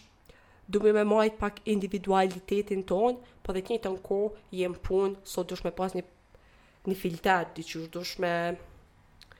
du 0.73 0.81
me 0.81 0.95
me 0.97 1.03
majt 1.13 1.37
pak 1.37 1.61
individualitetin 1.69 2.81
ton, 2.89 3.21
po 3.45 3.53
dhe 3.53 3.61
një 3.69 3.77
në 3.85 3.93
ko, 4.09 4.21
jem 4.63 4.73
pun, 4.87 5.13
so 5.29 5.43
dush 5.45 5.61
me 5.63 5.69
pas 5.77 5.93
një, 5.93 6.01
një 6.89 6.97
filtet, 7.03 7.53
diqysh 7.61 7.85
dush 7.93 8.17
me, 8.23 8.33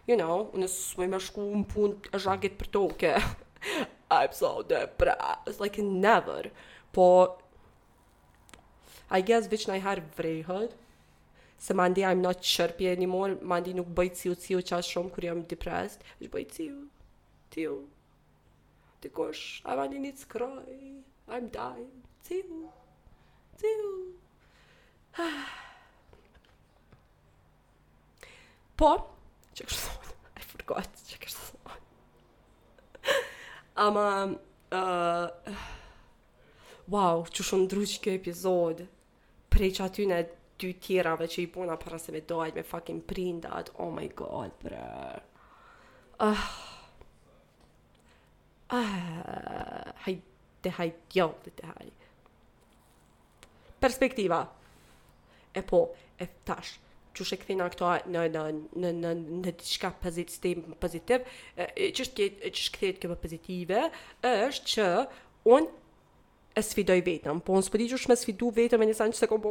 you 0.05 0.19
know, 0.21 0.51
nësë 0.53 0.99
me 1.01 1.09
me 1.15 1.19
shku 1.25 1.49
në 1.55 1.65
pun, 1.73 1.97
është 2.13 2.35
agit 2.37 2.59
për 2.61 2.71
toke, 2.77 3.15
I'm 4.17 4.31
so 4.33 4.61
depressed 4.71 5.59
Like 5.59 5.77
never 5.79 6.43
Po 6.91 7.37
I 9.17 9.21
guess 9.29 9.47
Vec 9.53 9.63
nëj 9.69 9.81
harë 9.85 10.03
vrejhëd 10.17 10.71
Se 11.65 11.71
mandi 11.77 12.01
I'm 12.05 12.21
not 12.25 12.39
sure 12.53 12.73
P'je 12.77 12.93
njëmol 13.01 13.31
Mandi 13.51 13.71
nuk 13.77 13.89
bëjtësiu 13.97 14.33
T'siu 14.41 14.57
qa 14.69 14.77
shumë 14.89 15.09
Kur 15.15 15.23
jam 15.29 15.39
depressed 15.53 16.01
Vec 16.19 16.27
bëjtësiu 16.35 16.77
T'siu 17.55 17.73
T'ko 19.05 19.25
sh 19.35 19.43
A 19.65 19.67
mandi 19.79 19.97
njët 20.03 20.17
skroj 20.25 20.75
I'm 21.31 21.49
dying 21.57 21.95
T'siu 22.27 22.51
T'siu 23.57 23.87
Po 28.77 28.89
Qe 29.53 29.63
kështës 29.63 29.85
I 30.41 30.47
forgot 30.53 30.91
Qe 31.09 31.17
kështës 31.25 31.52
Ama 33.73 34.07
uh, 34.29 35.55
Wow, 36.93 37.23
që 37.31 37.45
shumë 37.47 37.69
drush 37.71 37.97
kjo 38.03 38.13
epizod 38.19 38.83
Prej 39.53 39.69
që 39.77 39.85
aty 39.87 40.05
në 40.09 40.17
dy 40.61 40.69
tjerave 40.81 41.25
që 41.31 41.39
i 41.43 41.47
puna 41.53 41.77
Para 41.81 41.97
se 42.01 42.13
me 42.13 42.21
dojt 42.27 42.57
me 42.59 42.65
fucking 42.67 42.99
prindat 43.09 43.71
Oh 43.79 43.89
my 43.95 44.05
god, 44.19 44.53
bre 44.61 44.81
uh, 44.83 46.27
ah. 46.27 46.45
uh, 48.69 48.77
ah, 48.77 49.91
Hajt, 50.05 50.23
te 50.65 50.75
hajt, 50.77 50.99
jo, 51.17 51.29
te 51.47 51.69
hajt 51.73 52.09
Perspektiva 53.83 54.43
E 55.53 55.61
po, 55.67 55.85
e 56.17 56.29
tash 56.47 56.75
që 57.17 57.21
shë 57.29 57.37
këthina 57.43 57.65
këto 57.73 57.89
në, 58.09 58.21
në, 58.33 58.43
në, 58.83 58.89
në, 58.99 59.11
në 59.45 59.49
diçka 59.59 59.89
pozitiv, 60.01 60.57
pozitiv 60.81 61.19
që 61.59 61.93
shë 61.93 62.11
këtë 62.17 62.37
që 62.49 62.61
shë 62.63 62.73
pozitive, 63.23 63.81
është 64.33 64.65
që 64.73 64.87
unë 65.51 65.67
e 66.53 66.61
sfidoj 66.65 66.99
vetëm, 67.05 67.37
po 67.45 67.49
unë 67.57 67.65
s'përdi 67.65 67.85
që 67.93 67.97
shme 68.03 68.15
sfidu 68.17 68.47
vetëm 68.53 68.81
e 68.85 68.87
njësan 68.91 69.11
që 69.13 69.17
se 69.23 69.27
ke 69.31 69.35
bo 69.41 69.49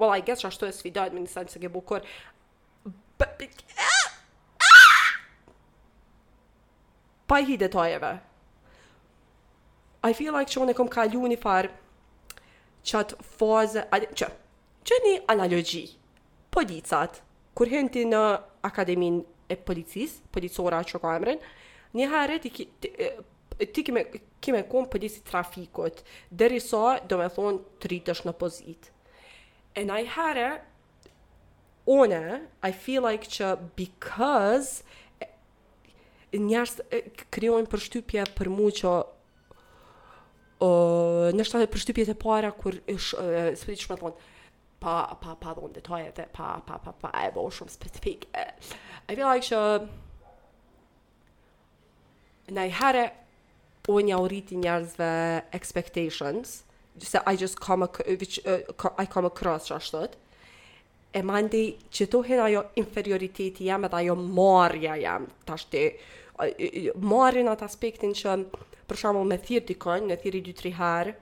well, 0.00 0.12
I 0.12 0.22
guess 0.26 0.40
që 0.40 0.46
ashtu 0.50 0.64
e 0.68 0.72
sfidojt 0.76 1.12
me 1.16 1.20
njësan 1.24 1.46
që 1.48 1.52
se 1.56 1.60
ke 1.62 1.68
bo 1.72 1.80
ah! 1.88 2.00
pa 7.28 7.38
i 7.40 7.44
hide 7.48 7.68
tojeve. 7.72 8.18
I 10.04 10.10
feel 10.18 10.34
like 10.34 10.50
që 10.50 10.60
unë 10.60 10.70
e 10.72 10.74
kom 10.76 10.88
kalu 10.92 11.24
një 11.30 11.36
farë 11.40 11.70
që 12.82 12.98
atë 12.98 13.14
fazë, 13.38 13.86
që, 14.18 14.28
që 14.90 14.94
një 15.04 15.16
analogi 15.32 15.86
policat, 16.52 17.22
kur 17.56 17.68
hinti 17.70 18.04
në 18.08 18.18
akademin 18.66 19.20
e 19.50 19.56
policis, 19.56 20.18
policora 20.32 20.82
që 20.86 21.00
ka 21.02 21.12
emrin, 21.18 21.40
një 21.96 22.08
herë 22.12 22.36
ti, 22.44 22.52
ti, 22.82 23.84
kime, 23.84 24.04
kime 24.42 24.62
kom 24.68 24.86
polici 24.92 25.22
trafikot, 25.28 26.02
deri 26.30 26.60
sa, 26.60 26.66
so, 26.68 27.06
do 27.10 27.20
me 27.20 27.28
thonë, 27.32 27.64
të 27.80 27.90
rritësh 27.92 28.24
në 28.28 28.34
pozit. 28.40 28.90
E 29.78 29.84
na 29.88 30.00
i 30.04 30.08
herë, 30.08 30.48
one, 31.92 32.22
I 32.62 32.70
feel 32.72 33.04
like 33.06 33.28
që 33.32 33.54
because 33.76 34.82
njerës 36.32 36.78
kryojnë 37.34 37.68
përshtypje 37.68 38.22
për 38.38 38.48
mu 38.48 38.70
që 38.76 38.92
uh, 40.64 41.32
nështë 41.36 41.64
të 41.64 41.72
përshtypje 41.74 42.06
të 42.08 42.14
para 42.22 42.52
kur 42.56 42.78
ish, 42.92 43.10
uh, 43.18 43.52
së 43.52 43.66
thon. 43.74 43.80
që 43.84 43.90
me 43.90 43.98
thonë, 44.04 44.30
pa 44.82 45.14
pa 45.22 45.34
pa 45.40 45.52
dhon 45.54 45.72
detaje 45.76 46.10
dhe 46.16 46.24
pa 46.36 46.46
pa 46.66 46.78
pa 46.84 46.92
pa 47.02 47.10
e 47.24 47.28
bo 47.34 47.46
shumë 47.58 47.70
specifik. 47.76 48.24
I 49.08 49.14
feel 49.14 49.28
like 49.30 49.46
she 49.48 49.62
Nai 52.56 52.68
hare 52.74 53.02
unë 53.88 54.08
ja 54.10 54.16
uriti 54.20 54.56
expectations, 55.58 56.64
se 56.98 57.18
I 57.26 57.36
just 57.36 57.58
come, 57.60 57.86
which, 58.20 58.40
uh, 58.44 58.58
I 58.98 59.06
come 59.06 59.26
across 59.30 59.70
që 59.70 59.90
that 59.92 60.16
e 61.14 61.22
mandi 61.22 61.62
që 61.92 62.08
tu 62.10 62.20
hin 62.26 62.40
ajo 62.40 62.64
inferioriteti 62.82 63.64
jam 63.70 63.84
edhe 63.84 63.96
ajo 64.00 64.16
marja 64.40 64.96
jam, 65.00 65.26
ta 65.46 65.56
shti, 65.60 65.84
marja 67.12 67.44
në 67.46 67.52
atë 67.54 67.64
aspektin 67.70 68.12
që, 68.16 68.36
për 68.88 69.24
me 69.30 69.38
thirë 69.46 69.66
dikon, 69.70 70.06
me 70.10 70.16
thirë 70.16 70.36
i 70.36 70.40
dy 70.40 70.52
tri 70.62 70.72
herë, 70.80 71.14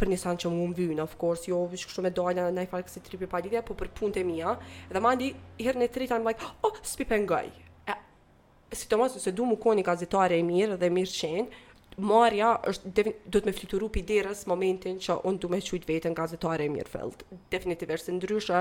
për 0.00 0.10
një 0.12 0.16
sanë 0.20 0.40
që 0.44 0.50
mu 0.52 0.64
më 0.70 0.78
vynë, 0.92 1.04
of 1.04 1.14
course, 1.20 1.48
jo, 1.48 1.58
shkë 1.82 1.94
shumë 1.96 2.10
e 2.10 2.14
dojnë, 2.16 2.44
në 2.56 2.64
i 2.66 2.70
falë 2.70 2.88
kësi 2.88 3.60
po 3.66 3.74
për 3.82 3.92
punë 4.00 4.20
e 4.20 4.24
mija, 4.28 4.54
dhe 4.92 5.02
mandi, 5.06 5.30
herë 5.60 5.80
në 5.82 5.88
tritë, 5.96 6.16
anë 6.18 6.24
më 6.28 6.34
like, 6.34 6.50
oh, 6.68 6.76
s'pi 6.92 7.06
pengaj. 7.12 7.44
E, 7.88 7.96
si 8.76 8.88
të 8.90 8.98
mësë, 9.00 9.22
se 9.24 9.32
du 9.38 9.46
mu 9.48 9.56
koni 9.62 9.84
gazetare 9.86 10.36
e 10.36 10.44
mirë 10.48 10.76
dhe 10.82 10.90
mirë 10.98 11.14
qenë, 11.20 11.62
marja 11.96 12.50
është 12.70 12.92
defin, 12.98 13.14
do 13.32 13.40
të 13.40 13.48
me 13.48 13.54
flituru 13.56 13.88
pi 13.94 14.02
derës 14.10 14.44
momentin 14.50 14.98
që 15.00 15.16
unë 15.30 15.40
du 15.44 15.48
me 15.48 15.62
qujt 15.64 15.86
vetën 15.88 16.16
gazetare 16.18 16.66
e 16.68 16.72
mirë 16.74 16.92
feld. 16.92 17.24
është 17.48 18.04
se 18.04 18.12
ndryshë 18.18 18.60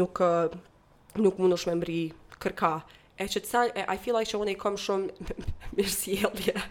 nuk, 0.00 0.20
nuk 1.24 1.38
mund 1.40 1.56
është 1.58 1.70
me 1.72 1.76
mri 1.80 2.00
kërka. 2.44 2.74
E 3.20 3.26
që 3.28 3.40
të 3.44 3.48
sanë, 3.54 3.86
I 3.92 3.96
feel 4.00 4.16
like 4.16 4.28
që 4.32 4.36
unë 4.40 4.52
i 4.56 4.60
kom 4.60 4.76
shumë 4.76 5.32
mirë 5.76 6.68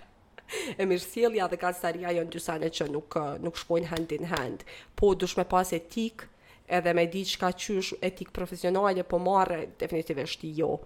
e 0.77 0.85
mirë 0.89 1.03
sielja 1.03 1.45
dhe 1.51 1.59
kastaria 1.61 2.11
jo 2.15 2.23
në 2.25 2.31
dysane 2.33 2.69
që 2.77 2.87
nuk, 2.93 3.17
eh, 3.21 3.35
nuk 3.45 3.59
shpojnë 3.59 3.91
hand 3.93 4.15
in 4.15 4.27
hand, 4.33 4.63
po 4.99 5.13
dush 5.15 5.37
me 5.39 5.45
pas 5.49 5.73
etik 5.77 6.25
edhe 6.69 6.93
me 6.93 7.05
di 7.09 7.23
që 7.25 7.39
ka 7.41 7.51
qysh 7.65 7.95
etik 8.05 8.33
profesionale, 8.35 9.03
po 9.03 9.17
marre 9.19 9.63
definitivisht 9.81 10.43
jo. 10.57 10.77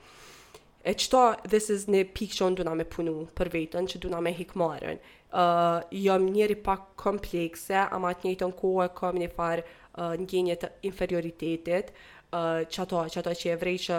E 0.83 0.93
qëta, 0.99 1.47
this 1.47 1.69
is 1.71 1.85
në 1.87 2.01
pik 2.15 2.33
që 2.35 2.49
në 2.51 2.57
duna 2.59 2.73
me 2.75 2.83
punu 2.91 3.21
për 3.35 3.51
vetën, 3.53 3.85
që 3.87 3.99
duna 4.03 4.19
me 4.23 4.33
hikmarën. 4.35 4.97
Uh, 5.33 5.39
eh, 5.39 6.01
jëmë 6.05 6.31
njeri 6.35 6.57
pak 6.63 6.89
komplekse, 6.99 7.77
ama 7.95 8.11
të 8.13 8.27
njëtën 8.33 8.51
kohë 8.59 8.85
e 8.85 8.89
kam 8.95 9.15
një 9.17 9.29
farë 9.33 9.63
uh, 9.63 9.69
eh, 10.11 10.19
njënjët 10.21 10.67
inferioritetit, 10.91 11.89
që 12.33 12.81
ato, 12.81 13.01
që 13.11 13.19
ato 13.21 13.31
që 13.37 13.51
e 13.53 13.57
vrej 13.61 13.79
që 13.87 13.97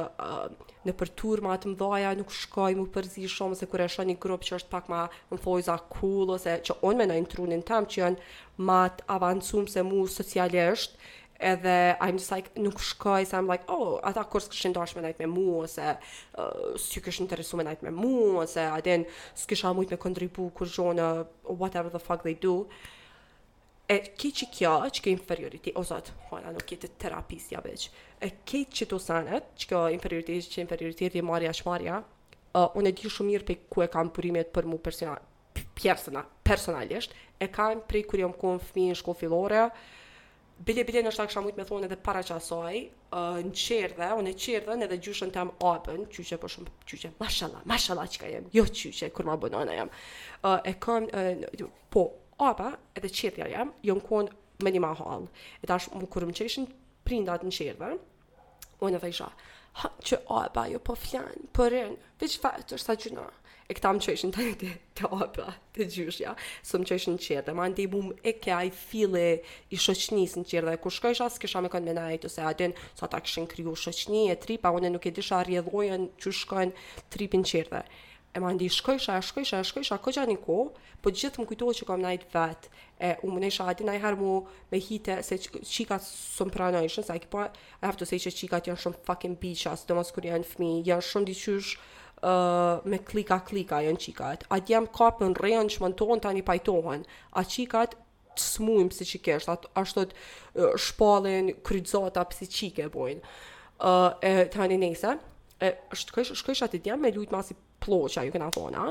në 0.84 0.94
për 0.98 1.10
tur 1.16 1.40
ma 1.44 1.54
të 1.60 1.70
mdoja, 1.74 2.10
nuk 2.18 2.32
shkoj 2.34 2.74
mu 2.76 2.86
përzi 2.92 3.28
shumë, 3.30 3.56
se 3.60 3.66
kure 3.70 3.86
shon 3.88 4.08
një 4.10 4.16
grup 4.20 4.42
që 4.44 4.56
është 4.58 4.70
pak 4.72 4.88
ma 4.90 5.04
më 5.30 5.38
fojza 5.44 5.76
cool, 5.94 6.32
ose 6.34 6.56
që 6.66 6.80
onë 6.82 6.98
me 7.00 7.06
nëjnë 7.12 7.30
trunin 7.32 7.62
tam, 7.68 7.86
që 7.86 8.00
janë 8.00 8.24
ma 8.66 8.80
të 8.98 9.06
avancum 9.16 9.68
se 9.70 9.84
mu 9.86 10.02
socialisht, 10.10 10.98
edhe 11.44 11.76
I'm 12.02 12.18
just 12.20 12.32
like, 12.34 12.50
nuk 12.58 12.80
shkoj, 12.82 13.24
se 13.28 13.38
I'm 13.38 13.48
like, 13.50 13.64
oh, 13.68 14.00
ata 14.02 14.26
kur 14.30 14.42
s'këshin 14.44 14.74
dosh 14.76 14.96
me 14.98 15.04
nëjtë 15.06 15.22
me 15.24 15.30
mu, 15.30 15.46
ose 15.62 15.86
uh, 15.86 16.66
s'ky 16.78 17.04
këshin 17.06 17.30
të 17.30 17.38
me 17.58 17.68
nëjtë 17.70 17.86
me 17.88 17.94
mu, 17.94 18.12
ose 18.42 18.66
aden 18.74 19.06
s'kisha 19.38 19.70
mujtë 19.76 19.94
me 19.96 20.00
kontribu 20.04 20.50
kur 20.56 20.66
zhona, 20.74 21.12
whatever 21.46 21.90
the 21.96 22.02
fuck 22.10 22.24
they 22.26 22.34
do 22.34 22.58
e 23.88 23.98
ke 24.16 24.30
që 24.32 24.46
kja, 24.52 24.72
që 24.88 25.02
ke 25.04 25.12
inferioriti, 25.12 25.72
o 25.76 25.82
zot, 25.84 26.08
hona, 26.30 26.52
nuk 26.54 26.64
ke 26.68 26.78
të 26.80 26.92
terapisja 27.02 27.60
veç, 27.64 27.90
e 28.22 28.30
ke 28.48 28.62
që 28.78 28.86
të 28.90 29.00
sanët, 29.06 29.50
që 29.60 29.70
ke 29.72 29.82
inferioriti, 29.96 30.38
që 30.54 30.62
inferioriti, 30.64 31.10
dhe 31.16 31.22
marja, 31.24 31.52
uh, 32.54 32.70
unë 32.74 32.90
e 32.90 32.94
di 32.96 33.12
shumë 33.12 33.30
mirë 33.34 33.48
për 33.50 33.58
ku 33.72 33.84
e 33.84 33.90
kam 33.92 34.08
përimet 34.16 34.54
për 34.56 34.70
mu 34.72 34.78
personal, 34.84 35.18
personalisht, 36.48 37.12
e 37.38 37.50
kam 37.52 37.84
për 37.84 38.00
kur 38.08 38.24
jam 38.24 38.32
ku 38.32 38.54
në 38.56 38.64
fmi 38.70 38.86
në 38.88 38.96
shko 39.02 39.12
filore, 39.20 39.66
bile, 40.64 40.84
bile, 40.86 41.02
në 41.04 41.10
shtak 41.12 41.34
shamujt 41.34 41.56
me 41.58 41.66
thonë 41.68 41.88
edhe 41.90 42.00
para 42.00 42.22
qasaj, 42.24 42.80
uh, 43.12 43.36
në 43.44 43.52
qerdhe, 43.58 44.08
unë 44.22 44.30
e 44.32 44.36
qerdhen 44.40 44.86
edhe 44.88 45.00
gjushën 45.04 45.34
të 45.34 45.42
jam 45.42 45.52
apën, 45.74 46.06
qyqe 46.08 46.38
për 46.38 46.40
po 46.46 46.54
shumë, 46.56 46.72
qyqe, 46.88 47.12
mashallah, 47.20 47.60
mashallah 47.68 48.08
që 48.14 48.20
ka 48.24 48.32
jem, 48.32 48.48
jo 48.56 48.64
qyqe, 48.70 49.10
kur 49.12 49.26
ma 49.28 49.34
bënona 49.44 49.74
uh, 49.84 50.60
e 50.64 50.72
kam, 50.80 51.10
uh, 51.10 51.66
po, 51.92 52.06
apo 52.38 52.70
edhe 52.98 53.10
qetja 53.10 53.46
jam, 53.50 53.70
në 53.84 53.94
kohën 54.08 54.28
me 54.64 54.70
një 54.72 54.80
mahall. 54.82 55.28
E 55.62 55.66
tash 55.70 55.90
më 55.94 56.08
kur 56.10 56.26
më 56.28 56.34
qeshin 56.40 56.66
prindat 57.06 57.44
në 57.44 57.52
qerve, 57.54 57.92
unë 58.82 58.98
dhe 59.02 59.08
isha, 59.12 59.28
ha, 59.80 59.90
që 60.04 60.20
apo 60.28 60.66
jo 60.72 60.78
po 60.82 60.94
flan, 60.96 61.46
po 61.52 61.68
rën, 61.70 61.96
veç 62.20 62.38
fa, 62.40 62.54
të 62.58 62.78
është 62.78 62.84
sa 62.90 62.96
gjuna. 63.00 63.26
E 63.64 63.72
këta 63.72 63.94
më 63.96 64.02
qeshin 64.04 64.32
të 64.34 64.44
një 64.46 64.70
të 65.00 65.08
apo, 65.14 65.46
të 65.74 65.86
gjushja, 65.94 66.34
së 66.68 66.80
më 66.82 66.88
qeshin 66.90 67.14
qerve, 67.24 67.54
ma 67.56 67.64
ndi 67.72 67.86
më 67.90 68.18
e 68.28 68.34
ke 68.44 68.52
aj 68.52 68.72
file 68.76 69.26
i 69.72 69.78
shoqnis 69.80 70.34
në 70.40 70.44
qerve, 70.50 70.74
ku 70.84 70.92
shkojsha, 70.92 71.30
së 71.32 71.44
kisha 71.46 71.62
me 71.64 71.70
kënë 71.72 71.92
menajt, 71.94 72.26
ose 72.28 72.42
adin, 72.44 72.74
sa 72.98 73.08
ta 73.08 73.22
këshin 73.24 73.46
kryu 73.48 73.72
shoqni 73.74 74.26
e 74.34 74.36
tripa, 74.40 74.74
unë 74.76 74.92
nuk 74.96 75.06
e 75.08 75.14
disha 75.16 75.40
rjedhojën 75.48 76.10
që 76.20 76.34
shkojnë 76.42 76.84
tripin 77.16 77.46
qerve 77.48 77.84
e 78.34 78.40
ma 78.40 78.50
ndi 78.52 78.66
shkojsha, 78.72 79.14
shkojsha, 79.22 79.60
shkojsha, 79.62 79.96
këgja 80.02 80.24
një 80.26 80.38
ko, 80.42 80.56
po 81.02 81.12
gjithë 81.14 81.38
më 81.42 81.48
kujtohë 81.52 81.74
që 81.78 81.86
kam 81.86 82.00
najt 82.02 82.24
vetë, 82.32 82.70
e 83.06 83.10
u 83.26 83.30
më 83.30 83.42
nesha 83.44 83.66
ati 83.70 83.86
herë 83.86 84.18
mu 84.18 84.32
me 84.72 84.78
hite 84.82 85.20
se 85.22 85.38
qikat 85.46 86.02
së 86.04 86.48
më 86.48 86.54
pranojshën, 86.56 87.06
sa 87.06 87.16
ki 87.22 87.30
po 87.30 87.44
e 87.46 87.84
hafë 87.86 88.00
të 88.02 88.08
sej 88.10 88.22
që 88.24 88.32
qikat 88.40 88.70
janë 88.72 88.82
shumë 88.84 89.02
fucking 89.06 89.36
bitch, 89.38 89.68
asë 89.70 89.88
do 89.92 90.02
kur 90.16 90.26
janë 90.26 90.48
fmi, 90.50 90.72
janë 90.88 91.06
shumë 91.12 91.28
diqysh 91.30 91.70
uh, 91.74 92.80
me 92.90 92.98
klika 93.10 93.38
klika 93.46 93.82
janë 93.86 94.02
qikat, 94.08 94.46
atë 94.50 94.74
jam 94.74 94.88
kapën 94.98 95.36
rejën 95.38 95.70
që 95.76 95.84
më 95.84 95.90
në 95.94 95.98
tonë 96.02 96.24
tani 96.26 96.42
pajtohën, 96.50 97.04
a 97.38 97.44
qikat 97.54 97.94
të 98.34 98.42
smujmë 98.48 98.90
pësi 98.90 99.06
që 99.12 99.20
kesht, 99.28 99.52
atë 99.54 99.70
ashtë 99.78 100.08
të 100.10 100.72
shpalin 100.82 101.52
krydzata 101.62 102.26
pësi 102.32 102.50
qike 102.50 102.90
bojnë. 102.90 103.22
Uh, 103.84 104.10
e, 104.26 104.34
tani 104.50 104.74
nese, 104.78 105.12
e, 105.62 105.70
shkojsh, 106.02 106.32
shkojsh 106.40 106.64
atë 106.66 106.80
djemë 106.82 107.02
me 107.04 107.12
lujtë 107.14 107.34
masi 107.34 107.54
ploqa 107.84 108.24
ju 108.24 108.32
këna 108.34 108.48
thona 108.54 108.88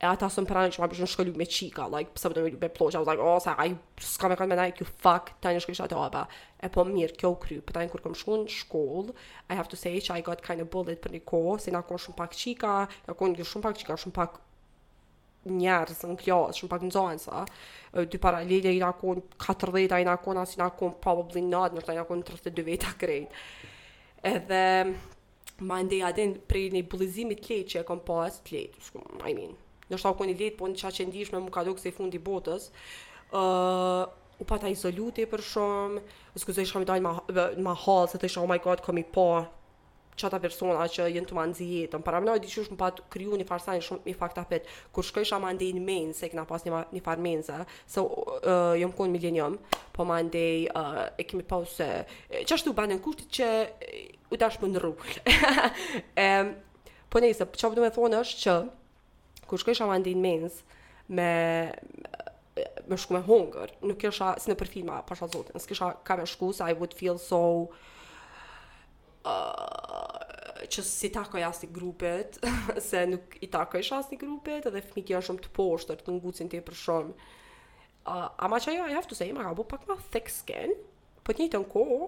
e 0.00 0.06
ata 0.08 0.30
sën 0.32 0.46
përani 0.48 0.70
që 0.72 0.80
ma 0.80 0.86
përshë 0.88 1.04
në 1.04 1.10
shkëllu 1.12 1.32
me 1.36 1.46
qika 1.54 1.86
like, 1.92 2.14
pëse 2.14 2.30
përdo 2.32 2.44
me 2.46 2.52
lupe 2.54 2.70
ploqa 2.76 3.00
o 3.02 3.06
like, 3.06 3.20
oh, 3.20 3.36
sa 3.44 3.52
ka 3.58 3.66
ju 3.68 3.74
s'ka 4.10 4.30
me 4.32 4.36
kanë 4.40 4.52
me 4.54 4.60
nai 4.60 4.68
kjo 4.76 4.86
fuck 5.02 5.34
ta 5.44 5.52
një 5.52 5.60
shkëllu 5.64 5.80
shatë 5.82 5.98
oba 6.00 6.22
e 6.64 6.70
po 6.72 6.84
mirë 6.88 7.18
kjo 7.20 7.34
kry 7.42 7.58
për 7.68 7.76
ta 7.78 7.82
kur 7.92 8.04
këm 8.06 8.16
shku 8.20 8.38
në 8.38 8.54
shkoll 8.54 9.10
I 9.52 9.58
have 9.60 9.68
to 9.74 9.80
say 9.82 9.92
që 9.98 10.16
I 10.20 10.26
got 10.30 10.40
kind 10.46 10.64
of 10.64 10.70
bullet 10.72 11.02
për 11.04 11.18
një 11.18 11.24
ko 11.28 11.42
se 11.60 11.74
nga 11.74 11.82
konë 11.90 12.02
shumë 12.06 12.20
pak 12.22 12.38
qika 12.42 12.72
nga 13.10 13.18
konë 13.20 13.40
një 13.42 13.50
shumë 13.52 13.66
pak 13.68 13.78
qika 13.82 13.98
shumë 14.06 14.16
pak 14.22 14.40
njerës 15.50 16.00
në 16.08 16.16
kjoz 16.20 16.58
shumë 16.62 16.70
pak 16.72 16.82
nëzohenësa 16.88 17.44
dy 18.14 18.24
paralele 18.24 18.72
i 18.76 18.80
nga 18.80 18.92
konë 19.00 19.26
14 19.46 20.00
i 20.02 20.08
nga 20.08 20.16
konë 20.24 20.42
as 20.46 20.56
i 20.56 20.62
konë 20.64 20.96
probably 21.04 21.44
not 21.44 21.76
nërta 21.76 21.96
i 21.96 22.00
nga 22.00 22.08
konë 22.08 22.28
32 22.32 22.66
veta 22.66 22.92
krejt 23.00 24.20
edhe 24.32 24.60
Ma 25.60 25.82
ndi 25.84 26.00
adin 26.04 26.38
prej 26.48 26.68
një 26.72 26.86
bulizimi 26.88 27.36
të 27.36 27.58
që 27.68 27.80
e 27.82 27.86
kom 27.88 28.00
pas 28.08 28.38
të 28.46 28.54
letë. 28.56 28.84
Shku, 28.86 29.02
I 29.28 29.34
mean, 29.36 29.50
në 29.90 29.98
shtau 30.00 30.16
ku 30.16 30.24
një 30.28 30.36
letë, 30.40 30.56
po 30.60 30.68
në 30.72 30.80
qa 30.80 30.92
që 30.96 31.06
ndishme 31.10 31.40
më 31.44 31.52
ka 31.56 31.64
do 31.68 31.74
këse 31.76 31.90
i 31.90 31.96
fundi 31.96 32.20
botës. 32.28 32.70
Uh, 33.28 34.08
u 34.40 34.46
pata 34.48 34.64
ta 34.64 34.72
izoluti 34.72 35.26
për 35.30 35.44
shumë. 35.50 36.02
Shku, 36.40 36.56
zë 36.56 36.64
ishë 36.64 36.78
kam 36.78 36.86
i 36.86 36.90
dalë 36.92 37.04
ma, 37.08 37.12
ma 37.68 37.76
halë, 37.84 38.08
se 38.14 38.20
të 38.22 38.30
ishë, 38.30 38.40
oh 38.44 38.48
my 38.48 38.58
god, 38.64 38.80
kom 38.88 39.02
i 39.02 39.04
pa 39.18 39.28
çata 40.20 40.40
persona 40.42 40.84
që 40.92 41.06
janë 41.14 41.28
të 41.30 41.36
manzi 41.36 41.66
jetën. 41.76 42.02
Para 42.04 42.20
diçush 42.42 42.70
më 42.72 42.78
pat 42.80 43.00
kriju 43.12 43.38
një 43.40 43.46
farsë 43.48 43.76
një 43.78 43.84
shumë 43.86 44.12
i 44.12 44.14
fakta 44.16 44.44
pet. 44.48 44.68
Kur 44.92 45.06
shkoj 45.06 45.26
shamandin 45.30 45.80
me 45.86 45.96
një 46.08 46.16
se 46.18 46.28
kena 46.32 46.44
pas 46.48 46.64
një 46.68 47.02
farmenza. 47.06 47.62
So 47.88 48.04
uh, 48.06 48.76
jam 48.78 48.92
kon 48.96 49.12
milenium, 49.14 49.56
po 49.96 50.06
mandej 50.08 50.68
uh, 50.74 51.08
e 51.20 51.26
kemi 51.28 51.44
pas 51.44 51.68
se 51.68 52.72
banën 52.80 53.00
kurti 53.04 53.26
që 53.38 53.48
u 54.30 54.38
dash 54.38 54.60
në 54.60 54.78
rrugë. 54.78 55.22
Ehm 56.26 56.54
po 57.10 57.18
ne 57.18 57.32
sa 57.34 57.42
çfarë 57.42 57.74
do 57.74 57.82
të 57.82 57.90
thonë 57.96 58.18
është 58.22 58.38
që 58.44 58.52
kur 59.50 59.58
shkoj 59.58 59.74
shamandin 59.74 60.20
me 60.22 60.36
me 61.10 61.30
më 62.86 62.98
shku 63.02 63.16
me 63.16 63.20
hunger, 63.26 63.72
nuk 63.82 63.98
kisha 64.02 64.36
si 64.42 64.46
në 64.50 64.54
përfima, 64.60 65.00
pasha 65.08 65.26
zotin, 65.30 65.58
s'kisha 65.58 65.88
ka 66.06 66.16
me 66.20 66.26
shku, 66.28 66.52
se 66.54 66.62
I 66.70 66.74
would 66.78 66.94
feel 66.94 67.18
so, 67.18 67.40
uh, 69.24 69.79
që 70.68 70.82
si 70.84 71.10
takoj 71.12 71.44
asni 71.46 71.68
grupet, 71.72 72.38
se 72.88 73.04
nuk 73.08 73.36
i 73.44 73.48
takoj 73.50 73.82
shë 73.86 73.98
asni 74.00 74.18
grupet, 74.20 74.66
edhe 74.68 74.82
fëmi 74.84 75.04
janë 75.12 75.28
shumë 75.28 75.44
të 75.46 75.52
poshtër, 75.56 76.00
të 76.04 76.16
ngucin 76.18 76.48
të 76.52 76.60
i 76.60 76.66
për 76.66 77.12
Uh, 78.10 78.24
ama 78.40 78.56
që 78.58 78.70
ajo, 78.72 78.84
I 78.88 78.94
have 78.96 79.06
to 79.10 79.14
say, 79.14 79.26
ka 79.28 79.50
bu 79.52 79.60
pak 79.68 79.82
ma 79.86 79.94
thick 80.10 80.30
skin, 80.32 80.70
për 81.20 81.26
po 81.28 81.34
një 81.42 81.48
të 81.52 81.58
në 81.60 81.66
kohë, 81.70 81.98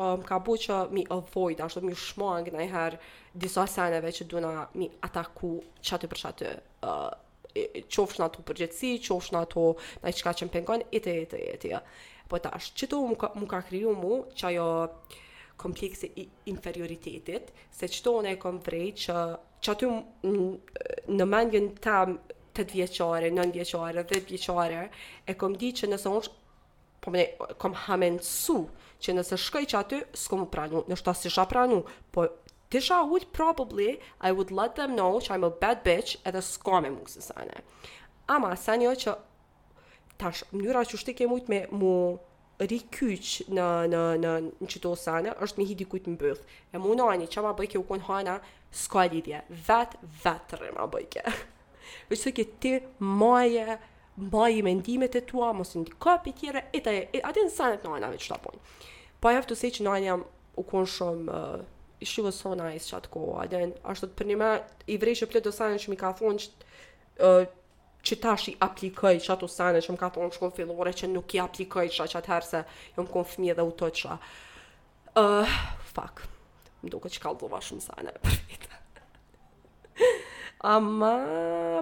um, 0.00 0.22
ka 0.24 0.38
bu 0.40 0.54
që 0.58 0.78
mi 0.96 1.02
avoid, 1.12 1.60
ashtu 1.60 1.82
mi 1.84 1.92
shmang 1.92 2.48
në 2.54 2.62
iherë 2.70 2.96
disa 3.36 3.66
seneve 3.68 4.14
që 4.16 4.26
duna 4.32 4.54
mi 4.80 4.88
ataku 5.06 5.50
qatë 5.84 6.08
për 6.14 6.22
qatë, 6.22 6.54
uh, 6.88 7.12
qofsh 7.94 8.22
në 8.22 8.28
ato 8.30 8.42
përgjëtësi, 8.48 8.94
qofsh 9.04 9.36
në 9.36 9.44
ato, 9.44 9.66
në 10.00 10.14
i 10.14 10.16
qka 10.22 10.34
që 10.40 10.48
më 10.48 10.54
pengon, 10.56 10.86
i 10.88 11.02
të, 11.04 11.18
i 11.52 11.60
të, 11.66 11.84
Po 12.32 12.40
tash, 12.48 12.72
i 12.72 12.88
të, 12.88 12.88
i 12.88 13.20
të, 13.44 13.62
i 13.92 14.32
të, 14.32 14.56
i 14.56 15.18
komplekse 15.56 16.08
i 16.16 16.26
inferioritetit, 16.52 17.50
se 17.70 17.88
që 17.88 18.04
tonë 18.06 18.32
e 18.32 18.38
kom 18.40 18.58
vrej 18.64 18.90
që, 19.04 19.16
që 19.62 19.74
aty 19.74 19.90
në 21.16 21.26
mendjen 21.32 21.72
tam 21.84 22.16
të 22.26 22.30
të 22.68 22.76
vjeqare, 22.76 23.30
në 23.32 23.46
vjeqare, 23.54 24.04
dhe 24.04 24.20
të 24.22 24.34
vjeqare, 24.36 24.82
e 25.28 25.34
kom 25.40 25.54
di 25.56 25.70
që 25.72 25.88
nëse 25.94 26.10
unë 26.12 26.32
po 27.02 27.10
më 27.10 27.18
ne 27.22 27.54
kom 27.60 27.72
hamensu 27.86 28.58
që 29.02 29.14
nëse 29.16 29.38
shkoj 29.40 29.62
që 29.72 29.78
aty, 29.80 30.00
s'ko 30.24 30.38
më 30.44 30.48
pranu, 30.52 30.82
nështë 30.90 31.08
ta 31.08 31.14
si 31.16 31.32
shka 31.32 31.46
pranu, 31.50 31.80
po 32.14 32.26
të 32.72 32.80
shka 32.84 33.00
probably, 33.32 33.96
I 34.20 34.32
would 34.32 34.50
let 34.52 34.76
them 34.76 34.94
know 34.96 35.16
që 35.20 35.30
I'm 35.34 35.44
a 35.44 35.50
bad 35.50 35.82
bitch 35.82 36.16
edhe 36.24 36.42
s'ko 36.44 36.80
me 36.84 36.90
mungë 36.94 37.08
sësane. 37.16 37.64
Ama, 38.30 38.52
sa 38.56 38.76
një 38.78 38.84
jo 38.84 38.94
që 39.06 39.16
tash, 40.20 40.44
mënyra 40.52 40.84
që 40.86 40.96
shtike 41.02 41.24
ke 41.24 41.26
mujtë 41.28 41.48
me 41.50 41.64
mu 41.76 41.96
rikyq 42.68 43.30
në 43.56 43.66
në 43.92 44.00
në 44.22 44.32
në 44.62 44.68
çdo 44.70 44.92
sanë 44.98 45.34
është 45.42 45.60
me 45.60 45.66
hidi 45.68 45.86
kujt 45.90 46.06
mbyll. 46.12 46.38
E 46.72 46.80
mundoani 46.80 47.28
çama 47.30 47.54
bëj 47.58 47.72
kë 47.74 47.80
u 47.82 47.86
kon 47.88 48.02
hana 48.08 48.38
s'ka 48.70 49.06
Vat 49.66 49.96
vat 50.24 50.52
vet 50.54 50.76
ma 50.76 50.86
bëj 50.86 51.06
kë. 51.16 51.32
Për 52.08 52.18
çka 52.22 52.32
ke 52.38 52.44
ti 52.62 52.72
moje 52.98 53.78
mbaj 54.16 54.60
mendimet 54.62 55.14
e 55.16 55.20
tua 55.26 55.52
mos 55.52 55.74
ndikoj 55.76 56.18
pe 56.24 56.32
tjera 56.32 56.62
eta 56.72 56.90
atë 56.90 57.48
sanë 57.50 57.80
të 57.82 57.88
nëna 57.92 58.10
me 58.12 58.16
çfarë 58.20 58.56
Po 59.22 59.28
have 59.30 59.46
to 59.46 59.54
say 59.54 59.70
që 59.70 59.84
nani 59.86 60.06
jam 60.10 60.24
u 60.58 60.62
kon 60.66 60.86
shumë 60.90 61.30
uh, 61.30 61.64
she 62.02 62.22
was 62.22 62.34
so 62.42 62.54
nice 62.58 62.90
Atë 62.94 63.72
ashtu 63.84 64.08
për 64.18 64.26
një 64.30 64.36
më 64.40 64.48
i 64.90 64.98
vrejë 64.98 65.26
plot 65.30 65.44
do 65.46 65.50
sanë 65.54 65.78
që 65.84 65.90
mi 65.92 65.96
ka 65.96 66.10
thonë 66.18 66.38
që 66.38 67.44
që 68.02 68.16
tash 68.22 68.48
i 68.50 68.54
aplikoj 68.64 69.14
që 69.22 69.32
ato 69.36 69.48
sene 69.50 69.78
që 69.84 69.94
më 69.94 70.00
ka 70.00 70.08
thonë 70.16 70.34
shkon 70.36 70.52
fillore 70.56 70.90
që 70.98 71.08
nuk 71.10 71.36
i 71.36 71.40
aplikoj 71.42 71.84
që 71.94 72.06
atë 72.06 72.30
herë 72.32 72.48
se 72.48 72.62
jo 72.96 73.04
më 73.04 73.12
konë 73.14 73.30
fëmije 73.32 73.54
dhe 73.58 73.66
u 73.66 73.72
të 73.78 73.90
qa 74.00 74.16
uh, 75.22 75.52
fuck 75.92 76.24
më 76.82 76.92
duke 76.96 77.08
që 77.14 77.22
ka 77.22 77.34
u 77.34 77.50
shumë 77.68 77.86
sene 77.86 78.14
për 78.26 78.38
vit 78.50 78.70
ama 80.72 81.12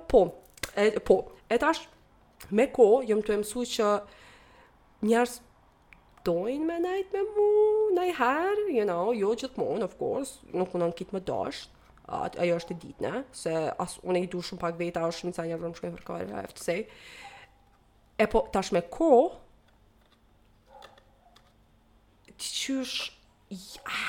po 0.08 0.22
e, 0.76 0.90
po 1.00 1.16
e 1.48 1.58
tash 1.60 1.86
me 2.50 2.68
ko 2.74 3.00
jëmë 3.08 3.24
të 3.26 3.34
emësu 3.38 3.64
që 3.76 3.90
njerës 5.08 5.38
dojnë 6.28 6.66
me 6.68 6.78
najtë 6.84 7.16
me 7.16 7.26
mu 7.32 7.50
najherë, 7.96 8.66
you 8.76 8.84
know, 8.84 9.12
jo 9.16 9.32
gjithmonë 9.40 9.86
of 9.86 9.96
course 10.00 10.42
nuk 10.52 10.74
unë 10.76 10.90
në 10.90 10.98
kitë 11.00 11.16
më 11.16 11.24
dasht 11.28 11.79
ajo 12.10 12.56
është 12.58 12.74
e 12.74 12.78
ditë, 12.84 13.10
se 13.36 13.52
as 13.80 13.94
unë 14.02 14.22
i 14.24 14.28
du 14.32 14.40
shumë 14.42 14.60
pak 14.64 14.78
veta, 14.80 15.04
është 15.06 15.22
shumë 15.24 15.36
ca 15.36 15.44
njërë 15.46 15.68
në 15.68 15.76
për 15.82 15.94
fërkare, 15.94 16.26
I 16.32 16.40
have 16.40 16.56
to 16.58 16.62
say. 16.66 16.80
E 18.20 18.26
po, 18.30 18.42
tash 18.52 18.72
me 18.74 18.82
ko, 18.96 19.10
ti 22.26 22.34
qysh, 22.48 22.96
ja, 23.54 24.00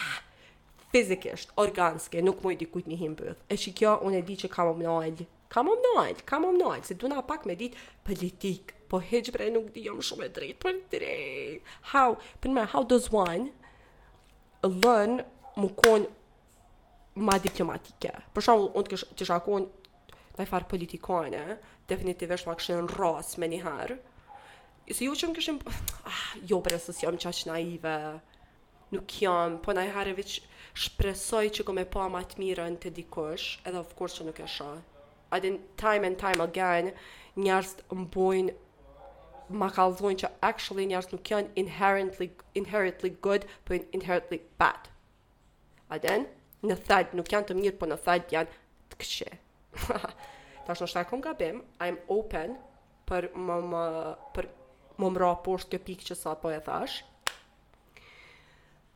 fizikisht, 0.91 1.53
organske, 1.61 2.23
nuk 2.25 2.41
mu 2.43 2.51
i 2.55 2.57
dikujt 2.59 2.89
një 2.89 2.97
himbëth. 3.05 3.45
E 3.47 3.55
që 3.61 3.75
kjo, 3.79 3.93
unë 4.07 4.19
e 4.19 4.25
di 4.29 4.37
që 4.43 4.49
kam 4.55 4.71
omnojl, 4.73 5.21
kam 5.53 5.69
omnojl, 5.71 6.23
kam 6.27 6.47
omnojl, 6.49 6.83
se 6.87 6.97
du 6.99 7.09
na 7.11 7.21
pak 7.27 7.45
me 7.47 7.55
ditë 7.59 7.89
politik, 8.07 8.73
po 8.91 8.99
bre 9.05 9.49
nuk 9.55 9.69
di 9.75 9.85
jam 9.85 10.01
shumë 10.03 10.25
e 10.25 10.33
drejt, 10.35 10.57
për 10.65 10.73
po 10.81 10.97
drejt. 10.97 11.69
How, 11.93 12.17
për 12.41 12.51
me, 12.55 12.65
how 12.73 12.83
does 12.83 13.11
one 13.11 13.51
learn 14.63 15.21
mu 15.55 15.69
konë 15.77 16.07
ma 17.19 17.35
diplomatike. 17.41 18.13
Për 18.33 18.43
shumë, 18.47 18.67
unë 18.79 18.89
të 19.19 19.25
shakon, 19.27 19.33
akonë 19.35 19.67
në 19.67 20.37
të 20.37 20.47
farë 20.51 20.69
politikojnë, 20.73 21.41
definitivë 21.91 22.35
është 22.37 22.49
ma 22.49 22.55
kështë 22.59 22.79
në 22.85 23.21
me 23.41 23.49
njëherë. 23.55 23.97
Se 24.95 25.05
ju 25.05 25.15
që 25.15 25.27
më 25.27 25.35
kështë 25.37 25.73
Ah, 26.05 26.33
jo, 26.49 26.61
për 26.63 26.77
e 26.77 26.79
jam 27.01 27.17
qaq 27.17 27.45
naive, 27.51 27.95
nuk 28.91 29.17
jam, 29.21 29.57
po 29.63 29.71
i 29.71 29.77
njëherë 29.77 30.13
vëqë 30.15 30.39
shpresoj 30.85 31.45
që 31.57 31.65
këmë 31.67 31.83
e 31.85 31.89
po 31.93 32.07
të 32.31 32.37
mirën 32.39 32.77
të 32.79 32.91
dikosh, 33.01 33.59
edhe 33.65 33.79
of 33.81 33.93
course 33.95 34.19
që 34.21 34.27
nuk 34.29 34.39
e 34.39 34.47
shë. 34.47 34.71
A 35.31 35.39
din 35.39 35.59
time 35.77 36.07
and 36.07 36.17
time 36.17 36.41
again, 36.43 36.91
njërës 37.37 37.75
të 37.81 37.99
mbojnë 38.05 38.55
ma 39.51 39.67
kalëzojnë 39.67 40.21
që 40.23 40.27
actually 40.41 40.87
njërës 40.87 41.11
nuk 41.11 41.27
janë 41.27 41.51
inherently, 41.57 42.31
inherently 42.55 43.11
good, 43.21 43.45
po 43.65 43.75
inherently 43.91 44.39
bad. 44.59 44.87
A 45.91 45.99
din? 45.99 46.27
në 46.65 46.75
thajt 46.85 47.13
nuk 47.17 47.29
janë 47.33 47.49
të 47.51 47.55
mirë, 47.57 47.77
po 47.81 47.87
në 47.89 47.97
thajt 48.05 48.33
janë 48.35 48.57
të 48.91 48.99
këqe. 49.01 49.31
Ta 50.65 50.73
është 50.75 50.83
në 50.85 50.89
shtakon 50.93 51.21
nga 51.23 51.33
bim, 51.39 51.61
I'm 51.81 51.97
open 52.13 52.57
për 53.09 53.29
më 53.37 53.57
më, 53.71 53.85
për 54.35 54.47
më 55.01 55.09
mra 55.15 55.31
poshtë 55.45 55.73
kjo 55.73 55.79
pikë 55.87 56.09
që 56.11 56.17
sa 56.21 56.35
po 56.39 56.51
e 56.53 56.59
thash. 56.65 56.99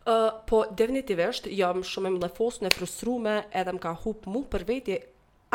Uh, 0.05 0.29
po, 0.45 0.59
definitivisht, 0.77 1.47
jam 1.49 1.79
shumë 1.89 2.11
më 2.13 2.21
lefosë 2.27 2.67
në 2.67 2.73
frustrume 2.75 3.39
edhe 3.57 3.71
më 3.73 3.81
ka 3.87 3.95
hup 4.03 4.27
mu 4.29 4.43
për 4.53 4.65
veti 4.69 4.99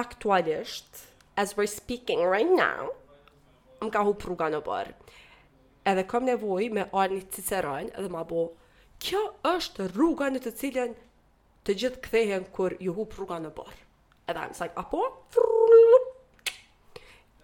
aktualisht, 0.00 1.04
as 1.38 1.54
we're 1.54 1.70
speaking 1.70 2.24
right 2.26 2.50
now, 2.50 2.90
më 3.84 3.92
ka 3.94 4.02
hup 4.08 4.26
rruga 4.26 4.48
në 4.50 4.58
bërë. 4.66 4.96
Edhe 5.88 6.02
kam 6.10 6.26
nevoj 6.26 6.66
me 6.76 6.88
arë 6.90 7.14
një 7.20 7.28
ciceron 7.36 7.92
edhe 7.94 8.10
ma 8.12 8.24
bo, 8.28 8.48
kjo 9.00 9.22
është 9.48 9.86
rruga 9.94 10.26
në 10.34 10.42
të 10.44 10.52
cilën 10.58 10.98
të 11.66 11.74
gjithë 11.82 12.02
kthehen 12.06 12.46
kur 12.56 12.76
ju 12.80 12.94
hup 12.96 13.16
rruga 13.18 13.38
në 13.44 13.50
bar. 13.56 13.72
Edhe 14.28 14.44
I'm 14.46 14.54
like, 14.58 14.72
apo? 14.76 15.02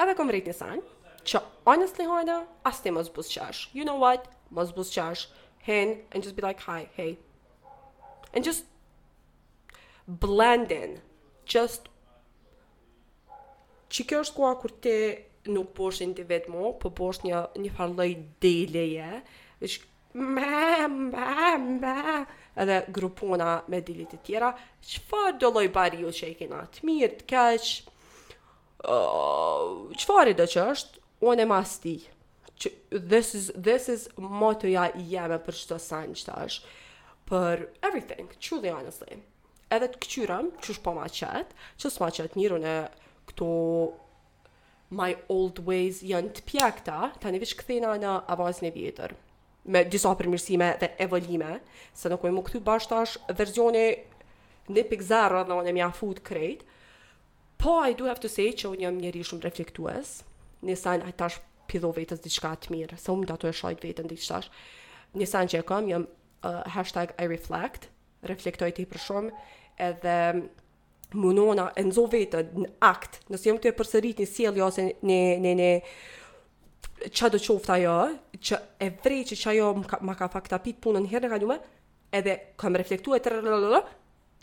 Edhe 0.01 0.15
kom 0.19 0.31
rrit 0.33 0.49
një 0.49 0.55
sanj, 0.57 0.85
që 1.27 1.41
honestly 1.67 2.07
hojda, 2.09 2.39
as 2.69 2.81
te 2.85 2.93
mos 2.93 3.09
bus 3.17 3.31
qash. 3.33 3.67
You 3.77 3.85
know 3.89 3.99
what? 4.03 4.29
Mos 4.55 4.73
bus 4.77 4.93
qash. 4.95 5.27
Hen, 5.67 5.97
and 6.13 6.23
just 6.23 6.37
be 6.37 6.43
like, 6.47 6.61
hi, 6.61 6.89
hey. 6.95 7.17
And 8.33 8.45
just 8.45 8.65
blend 10.07 10.71
in. 10.73 11.01
Just 11.47 11.89
që 13.95 14.05
kjo 14.07 14.21
është 14.25 14.37
kua 14.37 14.53
kur 14.61 14.73
te 14.83 14.93
nuk 15.51 15.73
bosh 15.77 16.01
një 16.03 16.11
të 16.19 16.25
vetë 16.31 16.53
mo, 16.53 16.71
po 16.83 16.91
bosh 16.99 17.21
një, 17.27 17.43
një 17.65 17.75
farloj 17.79 18.11
deleje, 18.43 19.21
Ma, 20.19 20.87
ma, 21.81 22.27
Edhe 22.55 22.85
grupona 22.93 23.63
me 23.69 23.83
dilit 23.85 24.15
e 24.17 24.19
tjera 24.25 24.49
Qëfar 24.81 25.35
do 25.37 25.51
loj 25.53 25.67
bari 25.75 25.99
ju 26.01 26.13
që 26.19 26.31
i 26.33 26.37
kena 26.39 26.63
të 26.73 26.87
mirë, 26.89 27.19
të 27.19 27.27
keq 27.29 27.69
Qëfar 30.01 30.31
i 30.33 30.37
dhe 30.39 30.47
që 30.55 30.65
është 30.73 31.03
unë 31.33 31.45
e 31.51 31.97
This 33.13 33.35
is, 33.35 33.51
this 33.69 33.91
is 33.93 34.07
Ma 34.17 34.55
ja 34.71 34.87
i 34.97 35.05
jeme 35.13 35.37
për 35.37 35.59
qëto 35.63 35.77
sajnë 35.89 36.15
që 36.15 36.25
të 36.31 36.39
është 36.47 36.73
Për 37.29 37.67
everything 37.91 38.33
Truly 38.49 38.73
honestly 38.73 39.21
Edhe 39.69 39.91
të 39.93 40.01
këqyrem 40.07 40.49
që 40.65 40.73
është 40.79 40.85
po 40.89 40.97
ma 40.97 41.05
qëtë 41.13 41.69
Që 41.77 41.91
është 41.91 42.05
ma 42.07 42.11
qëtë 42.19 42.39
njërën 42.41 42.67
e 42.73 42.77
këto 43.29 43.51
My 45.01 45.13
old 45.29 45.61
ways 45.69 46.01
janë 46.09 46.33
të 46.41 46.49
pjekta 46.49 47.03
Ta 47.21 47.29
një 47.35 47.45
vishë 47.45 47.61
këthina 47.61 47.93
në 48.01 48.17
avaz 48.37 48.65
një 48.65 48.73
vjetër 48.81 49.19
me 49.67 49.83
disa 49.91 50.13
përmirësime 50.19 50.69
dhe 50.81 50.91
evolime, 51.03 51.59
se 51.97 52.11
nuk 52.13 52.25
me 52.27 52.33
më 52.37 52.43
këtu 52.47 52.61
bashkë 52.67 52.93
tash 52.93 53.17
verzioni 53.39 53.87
në 54.73 54.85
pikë 54.91 55.09
dhe 55.11 55.53
onë 55.59 55.71
e 55.71 55.75
mja 55.75 55.89
food 55.95 56.23
crate, 56.27 56.67
po 57.61 57.79
I 57.89 57.95
do 57.99 58.05
have 58.07 58.21
to 58.23 58.29
say 58.31 58.51
që 58.53 58.71
unë 58.75 58.85
jëmë 58.87 59.03
njëri 59.05 59.25
shumë 59.27 59.45
reflektues, 59.47 60.17
një 60.67 60.77
sajnë 60.77 61.07
a 61.09 61.15
tash 61.19 61.41
pido 61.67 61.91
vetës 61.97 62.23
diqka 62.25 62.55
të 62.65 62.75
mirë, 62.77 62.99
se 63.01 63.11
unë 63.15 63.27
të 63.29 63.35
ato 63.37 63.51
e 63.51 63.55
shajt 63.59 63.83
vetën 63.85 64.11
diçka 64.11 64.39
të 64.39 64.45
tash, 64.45 64.53
një 65.17 65.31
sajnë 65.31 65.53
që 65.55 65.63
e 65.63 65.67
kam, 65.67 65.91
jëmë 65.91 66.07
uh, 66.09 66.63
hashtag 66.77 67.15
I 67.23 67.27
reflect, 67.31 67.89
reflektoj 68.29 68.71
të 68.77 68.85
i 68.85 68.87
për 68.91 69.03
shumë, 69.07 69.33
edhe 69.83 70.19
mundona 71.17 71.69
e 71.79 71.83
nëzo 71.87 72.07
vetën 72.13 72.55
në 72.65 72.71
akt, 72.87 73.23
nësë 73.33 73.49
jëmë 73.51 73.63
të 73.63 73.71
e 73.73 73.77
përsërit 73.81 74.23
një 74.25 74.29
sielja 74.31 74.63
jo, 74.63 74.71
ose 74.71 74.87
një, 74.91 74.95
një, 75.03 75.19
një, 75.39 75.43
një, 75.47 75.57
një, 75.63 75.99
që 77.13 77.31
do 77.33 77.39
të 77.39 77.47
qoftë 77.47 77.75
ajo, 77.77 77.93
që 78.43 78.59
e 78.83 78.89
vrej 79.03 79.21
që 79.31 79.37
që 79.43 79.51
ajo 79.53 79.67
ma 80.07 80.15
ka 80.19 80.29
fa 80.31 80.41
këta 80.43 80.59
punën 80.65 80.81
punë 80.85 81.03
në 81.05 81.11
herë 81.13 81.31
në 81.41 81.59
edhe 82.19 82.35
kam 82.59 82.77
reflektu 82.79 83.15
e 83.17 83.21
të 83.21 83.31
rrrrrrrrrr, 83.35 83.87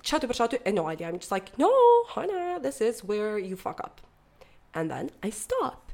qëtë 0.04 0.28
për 0.30 0.38
qëtë, 0.40 0.58
e 0.68 0.72
no, 0.76 0.86
idea. 0.92 1.10
I'm 1.10 1.18
just 1.22 1.32
like, 1.32 1.54
no, 1.60 1.70
hana, 2.14 2.60
this 2.62 2.82
is 2.82 3.04
where 3.04 3.38
you 3.40 3.56
fuck 3.58 3.80
up. 3.84 4.02
And 4.74 4.92
then, 4.92 5.10
I 5.24 5.30
stop. 5.30 5.90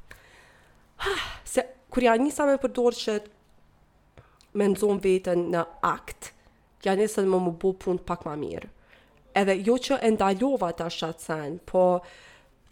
Se, 1.45 1.63
kërja 1.93 2.17
njësa 2.19 2.47
me 2.49 2.57
përdorë 2.59 2.99
që 2.99 3.15
me 4.59 4.67
nëzonë 4.73 5.01
vetën 5.03 5.45
në 5.53 5.65
akt, 5.87 6.33
janë 6.85 7.05
njëse 7.05 7.25
në 7.27 7.43
më 7.47 7.53
bu 7.63 7.73
punë 7.83 8.03
pak 8.07 8.25
ma 8.27 8.35
mirë. 8.39 8.69
Edhe, 9.37 9.59
jo 9.63 9.77
që 9.77 10.01
e 10.03 10.11
ndalova 10.17 10.73
ta 10.79 10.89
shqatësën, 10.91 11.61
po 11.69 11.85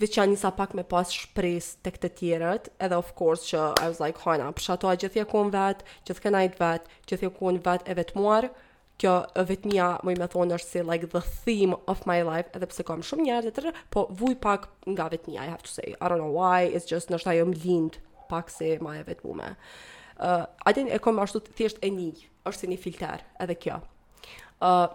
veçan 0.01 0.29
njësa 0.31 0.51
pak 0.57 0.75
me 0.77 0.83
pas 0.85 1.09
shpres 1.09 1.71
të 1.85 1.91
këtë 1.95 2.09
tjerët, 2.19 2.67
edhe 2.85 2.97
of 3.01 3.09
course 3.17 3.47
që 3.49 3.61
I 3.81 3.87
was 3.89 4.01
like, 4.03 4.19
hana, 4.25 4.51
përsh 4.53 4.69
ato 4.75 4.89
a 4.91 4.95
gjithja 4.99 5.23
kon 5.29 5.49
vetë, 5.53 5.85
gjithë 6.07 6.23
këna 6.25 6.41
i 6.45 6.51
të 6.53 6.61
vetë, 6.61 6.91
gjithja 7.09 7.31
kon 7.39 7.57
vetë 7.65 7.89
e 7.89 7.97
vetëmuar, 7.97 8.47
kjo 9.01 9.15
vetëmia 9.49 9.87
më 10.05 10.15
i 10.15 10.19
me 10.21 10.27
thonë 10.33 10.57
është 10.57 10.73
si 10.77 10.83
like 10.89 11.09
the 11.15 11.21
theme 11.45 11.77
of 11.93 12.05
my 12.09 12.19
life, 12.25 12.53
edhe 12.57 12.69
pse 12.69 12.85
kam 12.85 13.01
shumë 13.05 13.25
njerë 13.29 13.49
dhe 13.49 13.55
tërë, 13.57 13.73
po 13.93 14.05
vuj 14.21 14.35
pak 14.45 14.69
nga 14.93 15.09
vetëmia, 15.15 15.47
I 15.49 15.53
have 15.55 15.65
to 15.65 15.73
say, 15.73 15.95
I 15.97 16.09
don't 16.13 16.21
know 16.21 16.33
why, 16.37 16.61
it's 16.69 16.89
just 16.93 17.13
nështë 17.13 17.33
ajo 17.33 17.47
më 17.51 17.59
lindë 17.65 18.03
pak 18.31 18.53
se 18.53 18.75
ma 18.83 18.97
e 19.01 19.03
vetëmume. 19.07 19.51
Uh, 20.17 20.45
Aten 20.65 20.89
e 20.89 20.97
kom 21.01 21.17
ashtu 21.21 21.41
thjesht 21.57 21.81
e 21.85 21.91
një, 21.93 22.13
është 22.49 22.59
si 22.65 22.69
një 22.73 22.81
filter, 22.85 23.25
edhe 23.45 23.57
kjo. 23.61 23.81
Uh, 24.57 24.89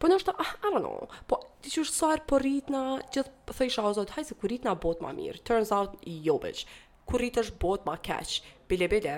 Po 0.00 0.08
në 0.08 0.16
është, 0.16 0.32
ah, 0.40 0.50
I 0.64 0.68
don't 0.72 0.80
know, 0.80 1.10
po 1.28 1.36
ti 1.60 1.68
që 1.74 1.82
është 1.84 1.94
sajrë 1.98 2.22
për 2.22 2.26
po 2.30 2.38
rritna, 2.40 2.78
gjithë 3.12 3.32
po 3.48 3.54
thëjshë 3.58 3.82
o 3.84 3.90
zotë, 3.98 4.14
hajse 4.16 4.36
kur 4.40 4.48
rritna 4.48 4.72
bot 4.84 5.02
ma 5.04 5.10
mirë, 5.16 5.42
turns 5.44 5.72
out, 5.78 5.96
jo 6.26 6.38
bëq, 6.40 6.62
kur 7.10 7.20
rritë 7.20 7.42
është 7.42 7.58
bot 7.64 7.84
ma 7.84 7.98
keq, 8.06 8.32
bile 8.72 8.88
bile, 8.88 9.16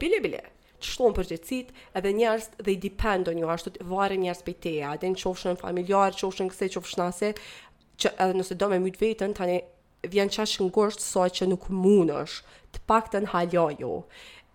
bile 0.00 0.20
bile, 0.24 0.40
që 0.80 0.88
shtonë 0.94 1.18
për 1.18 1.28
gjithësit, 1.34 1.74
edhe 2.00 2.14
njerës 2.16 2.48
dhe 2.62 2.72
i 2.72 2.78
depend 2.86 3.28
on 3.28 3.42
ju, 3.42 3.50
ashtu 3.52 3.74
të 3.74 3.90
varë 3.92 4.16
njerës 4.24 4.40
për 4.48 4.56
teja, 4.64 4.94
dhe 5.02 5.12
në 5.12 5.20
qofshën 5.20 5.60
familjarë, 5.60 6.18
qofshën 6.22 6.48
këse, 6.54 6.70
qofshën 6.78 7.04
ase, 7.10 7.32
që 8.00 8.14
edhe 8.24 8.38
nëse 8.40 8.56
do 8.64 8.70
me 8.72 8.80
mytë 8.86 9.02
vetën, 9.04 9.36
tani 9.36 9.60
vjen 10.16 10.32
qashë 10.32 10.64
në 10.64 10.72
gorshtë 10.78 11.08
saj 11.10 11.28
që 11.42 11.50
nuk 11.52 11.68
mundësh, 11.74 12.38
të 12.72 12.86
pak 12.88 13.12
të 13.12 13.20
jo. 13.52 14.06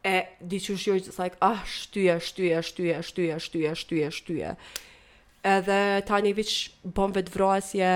E, 0.02 0.18
di 0.42 0.58
që 0.58 0.74
jo, 0.88 0.98
like, 1.22 1.38
ah, 1.52 1.62
shtyje, 1.68 2.18
shtyje, 2.30 2.66
shtyje, 2.66 2.98
shtyje, 3.10 3.38
shtyje, 3.38 3.38
shtyje, 3.38 3.74
shtyje, 3.78 4.12
shtyje 4.18 4.52
edhe 5.44 6.02
tani 6.06 6.34
vich 6.38 6.72
bon 6.84 7.14
vetë 7.14 7.34
vrasje 7.34 7.92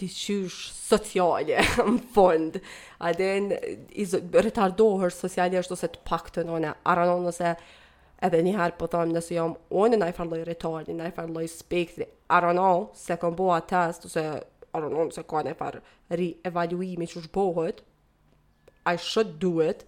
diqysh 0.00 0.60
sociale 0.72 1.60
në 1.90 1.96
fund 2.14 2.56
aden 3.04 3.50
iz, 3.92 4.14
retardohër 4.14 5.12
sociale 5.12 5.60
është 5.60 5.78
se 5.82 5.90
të 5.94 6.04
pak 6.08 6.30
të 6.32 6.46
nëne 6.48 6.72
aranon 6.88 7.26
nëse 7.28 7.54
edhe 8.22 8.40
njëherë 8.46 8.78
po 8.78 8.86
thamë 8.86 9.16
nëse 9.18 9.34
jam 9.36 9.56
unë 9.68 9.98
në 9.98 10.10
i 10.12 10.16
farloj 10.16 10.42
retardin 10.48 10.98
në 11.02 11.10
i 11.10 11.16
farloj 11.16 11.46
spektri 11.50 12.06
aranon 12.32 12.88
se 12.96 13.16
kom 13.20 13.36
bo 13.36 13.50
atest 13.56 14.06
ose 14.08 14.24
aranon 14.72 15.10
se 15.12 15.26
ka 15.28 15.42
në 15.44 15.52
i 15.52 15.58
far 15.58 15.80
ri 16.10 16.34
evaluimi 16.48 17.06
që 17.08 17.26
I 18.84 18.96
should 18.98 19.38
do 19.38 19.60
it 19.60 19.84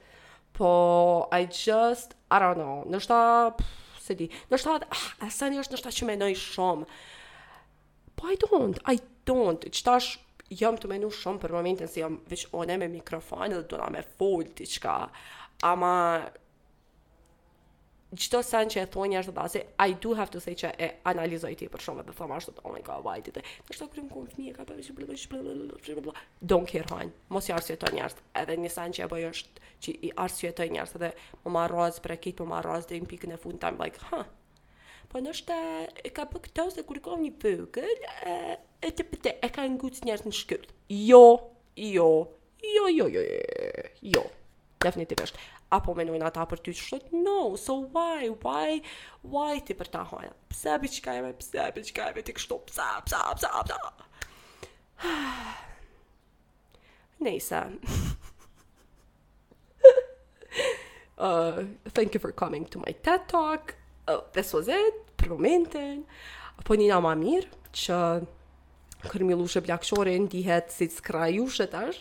po 0.54 1.26
I 1.32 1.46
just, 1.50 2.14
I 2.30 2.38
don't 2.38 2.58
know, 2.62 2.84
nështa, 2.86 3.20
pff, 3.58 4.00
se 4.04 4.14
di, 4.16 4.30
nështa, 4.52 4.78
ah, 4.90 5.04
e 5.26 5.30
se 5.34 5.50
një 5.50 5.64
është 5.64 5.76
nështa 5.76 5.92
që 5.98 6.08
menoj 6.12 6.34
shumë, 6.40 6.86
po 8.20 8.30
I 8.30 8.38
don't, 8.44 8.78
I 8.94 9.00
don't, 9.28 9.66
qëta 9.66 9.96
është, 10.00 10.22
jam 10.62 10.76
të 10.78 10.90
menu 10.94 11.10
shumë 11.12 11.40
për 11.42 11.54
momentin 11.56 11.88
si 11.90 12.02
jam 12.04 12.20
veç 12.30 12.46
one 12.54 12.76
me 12.78 12.86
mikrofon 12.92 13.56
dhe 13.56 13.62
do 13.70 13.78
na 13.82 13.88
me 13.90 14.02
fol 14.20 14.44
t'i 14.54 14.68
ama, 15.64 15.92
çdo 18.18 18.40
sen 18.44 18.68
që 18.70 18.82
e 18.82 18.86
thon 18.92 19.12
jashtë 19.14 19.32
dasi 19.36 19.60
i 19.82 19.94
do 20.02 20.12
have 20.18 20.30
to 20.32 20.40
say 20.42 20.54
që 20.58 20.70
e 20.80 20.88
analizoj 21.08 21.54
ti 21.58 21.66
për 21.70 21.82
shume 21.84 22.04
do 22.06 22.12
thon 22.16 22.32
ashtu 22.34 22.52
oh 22.64 22.72
my 22.74 22.82
god 22.84 23.02
why 23.06 23.16
did 23.26 23.36
it 23.40 23.48
është 23.72 23.86
kurim 23.94 24.08
kur 24.12 24.28
fmi 24.30 24.50
e 24.50 24.54
ka 24.54 24.66
parë 24.68 24.84
super 24.86 25.06
dash 25.08 25.24
për 25.30 25.42
shembull 25.86 26.16
don't 26.52 26.68
care 26.70 26.86
hon 26.90 27.12
mos 27.34 27.48
i 27.50 27.54
arsye 27.56 27.76
ton 27.80 27.96
jashtë 27.98 28.24
edhe 28.42 28.56
një 28.62 28.70
sen 28.76 28.94
që 28.96 29.06
apo 29.06 29.20
është 29.30 29.64
që 29.86 29.96
i 30.10 30.12
arsye 30.26 30.52
ton 30.58 30.76
jashtë 30.78 31.02
dhe 31.04 31.10
më 31.44 31.54
marroz 31.56 31.98
për 32.04 32.16
këtë 32.26 32.44
më 32.46 32.52
marroz 32.54 32.86
deri 32.90 33.02
në 33.04 33.10
pikën 33.14 33.34
e 33.36 33.40
fundit 33.42 33.66
I'm 33.70 33.80
like 33.82 34.00
ha 34.10 34.22
po 35.10 35.18
në 35.20 35.26
ndoshta 35.28 35.58
e 36.04 36.10
ka 36.14 36.26
po 36.30 36.42
këto 36.44 36.68
se 36.74 36.86
kur 36.86 37.00
kom 37.04 37.24
një 37.24 37.34
pyk 37.44 37.80
e 37.82 38.38
e 38.84 38.92
të 38.92 39.08
pëtë 39.10 39.36
e 39.48 39.52
ka 39.54 39.66
ngut 39.72 40.04
njerëz 40.06 40.26
në 40.28 40.36
shkurt 40.42 40.70
jo 41.00 41.24
jo 41.82 42.10
jo 42.66 42.86
jo 43.00 43.08
jo 43.08 43.10
jo 43.18 43.26
jo, 43.26 44.18
jo 44.18 44.24
Definitivisht 44.84 45.38
apo 45.76 45.94
menojnë 45.96 46.26
ata 46.28 46.44
për 46.48 46.58
ty 46.64 46.70
që 46.76 46.82
shtot, 46.88 47.04
no, 47.16 47.40
so 47.60 47.72
why, 47.94 48.22
why, 48.42 48.70
why 49.22 49.58
ti 49.66 49.74
për 49.78 49.88
ta 49.94 50.02
hoja? 50.10 50.30
Pse 50.52 50.72
bi 50.82 50.88
që 50.96 51.00
kajme, 51.08 51.30
pse 51.40 51.64
bi 51.76 51.80
që 51.88 51.92
ka 51.94 51.98
kajme, 52.10 52.20
ti 52.26 52.32
kështu, 52.38 52.56
pëse, 52.70 52.90
pëse, 53.08 53.20
pëse, 53.34 53.48
pëse, 53.50 53.76
Nejse. 57.24 57.58
uh, 61.24 61.58
thank 61.96 62.10
you 62.14 62.20
for 62.20 62.32
coming 62.32 62.66
to 62.66 62.78
my 62.82 62.92
TED 63.06 63.20
talk. 63.30 63.74
Uh, 64.06 64.20
this 64.36 64.52
was 64.54 64.68
it, 64.68 64.94
për 65.20 65.28
momentin. 65.32 66.02
Po 66.66 66.74
një 66.78 66.84
nga 66.92 67.00
ma 67.04 67.14
mirë, 67.18 67.48
që 67.74 67.96
kërmjelushe 69.10 69.60
blakëshore 69.66 70.14
ndihet 70.26 70.66
si 70.72 70.84
të 70.88 70.94
skrajushe 71.00 71.66
tash, 71.72 72.00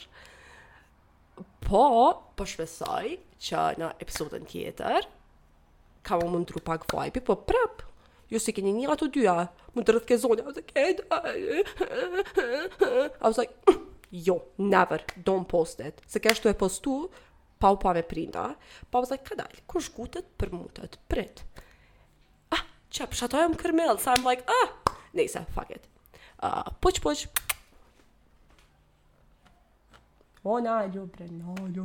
po, 1.63 1.85
po 2.37 2.43
shpesoj, 2.47 3.07
që 3.43 3.63
në 3.81 3.89
episodën 4.03 4.45
tjetër 4.47 5.07
ka 6.03 6.17
më 6.19 6.29
mundru 6.31 6.59
pak 6.63 6.85
vajpi, 6.91 7.21
po 7.23 7.35
prap, 7.47 7.83
ju 8.31 8.39
si 8.41 8.51
keni 8.55 8.71
një 8.75 8.89
ato 8.91 9.07
dyja, 9.13 9.35
më 9.75 9.83
të 9.85 9.93
rëthke 9.97 10.17
zonë, 10.19 10.43
a 10.43 10.53
zë 10.99 11.59
I 12.83 13.27
was 13.27 13.39
like, 13.39 13.55
jo, 14.11 14.35
never, 14.59 15.03
don't 15.23 15.47
post 15.49 15.79
it. 15.79 16.01
Se 16.07 16.19
kesh 16.19 16.41
kështu 16.41 16.51
e 16.51 16.57
postu, 16.59 16.95
pa 17.63 17.71
u 17.71 17.79
pave 17.79 18.03
prinda, 18.07 18.49
pa 18.91 18.99
u 19.03 19.07
zëjtë, 19.07 19.27
ka 19.29 19.37
dalë, 19.43 19.63
ku 19.69 19.81
shkutët 19.83 20.33
për 20.39 20.51
mutët, 20.57 20.99
prit. 21.07 21.45
Ah, 22.51 22.63
që 22.91 23.07
pshatoj 23.13 23.47
më 23.53 23.61
kërmel, 23.63 23.95
sa 24.03 24.15
I'm 24.17 24.27
like, 24.27 24.43
ah, 24.47 24.99
nejse, 25.15 25.39
fuck 25.55 25.71
it. 25.71 25.87
Uh, 26.43 26.67
poq, 26.83 26.99
poq. 27.05 27.23
Ona, 30.43 30.81
ljubre, 30.91 31.29
no, 31.31 31.55
ljubre. 31.63 31.79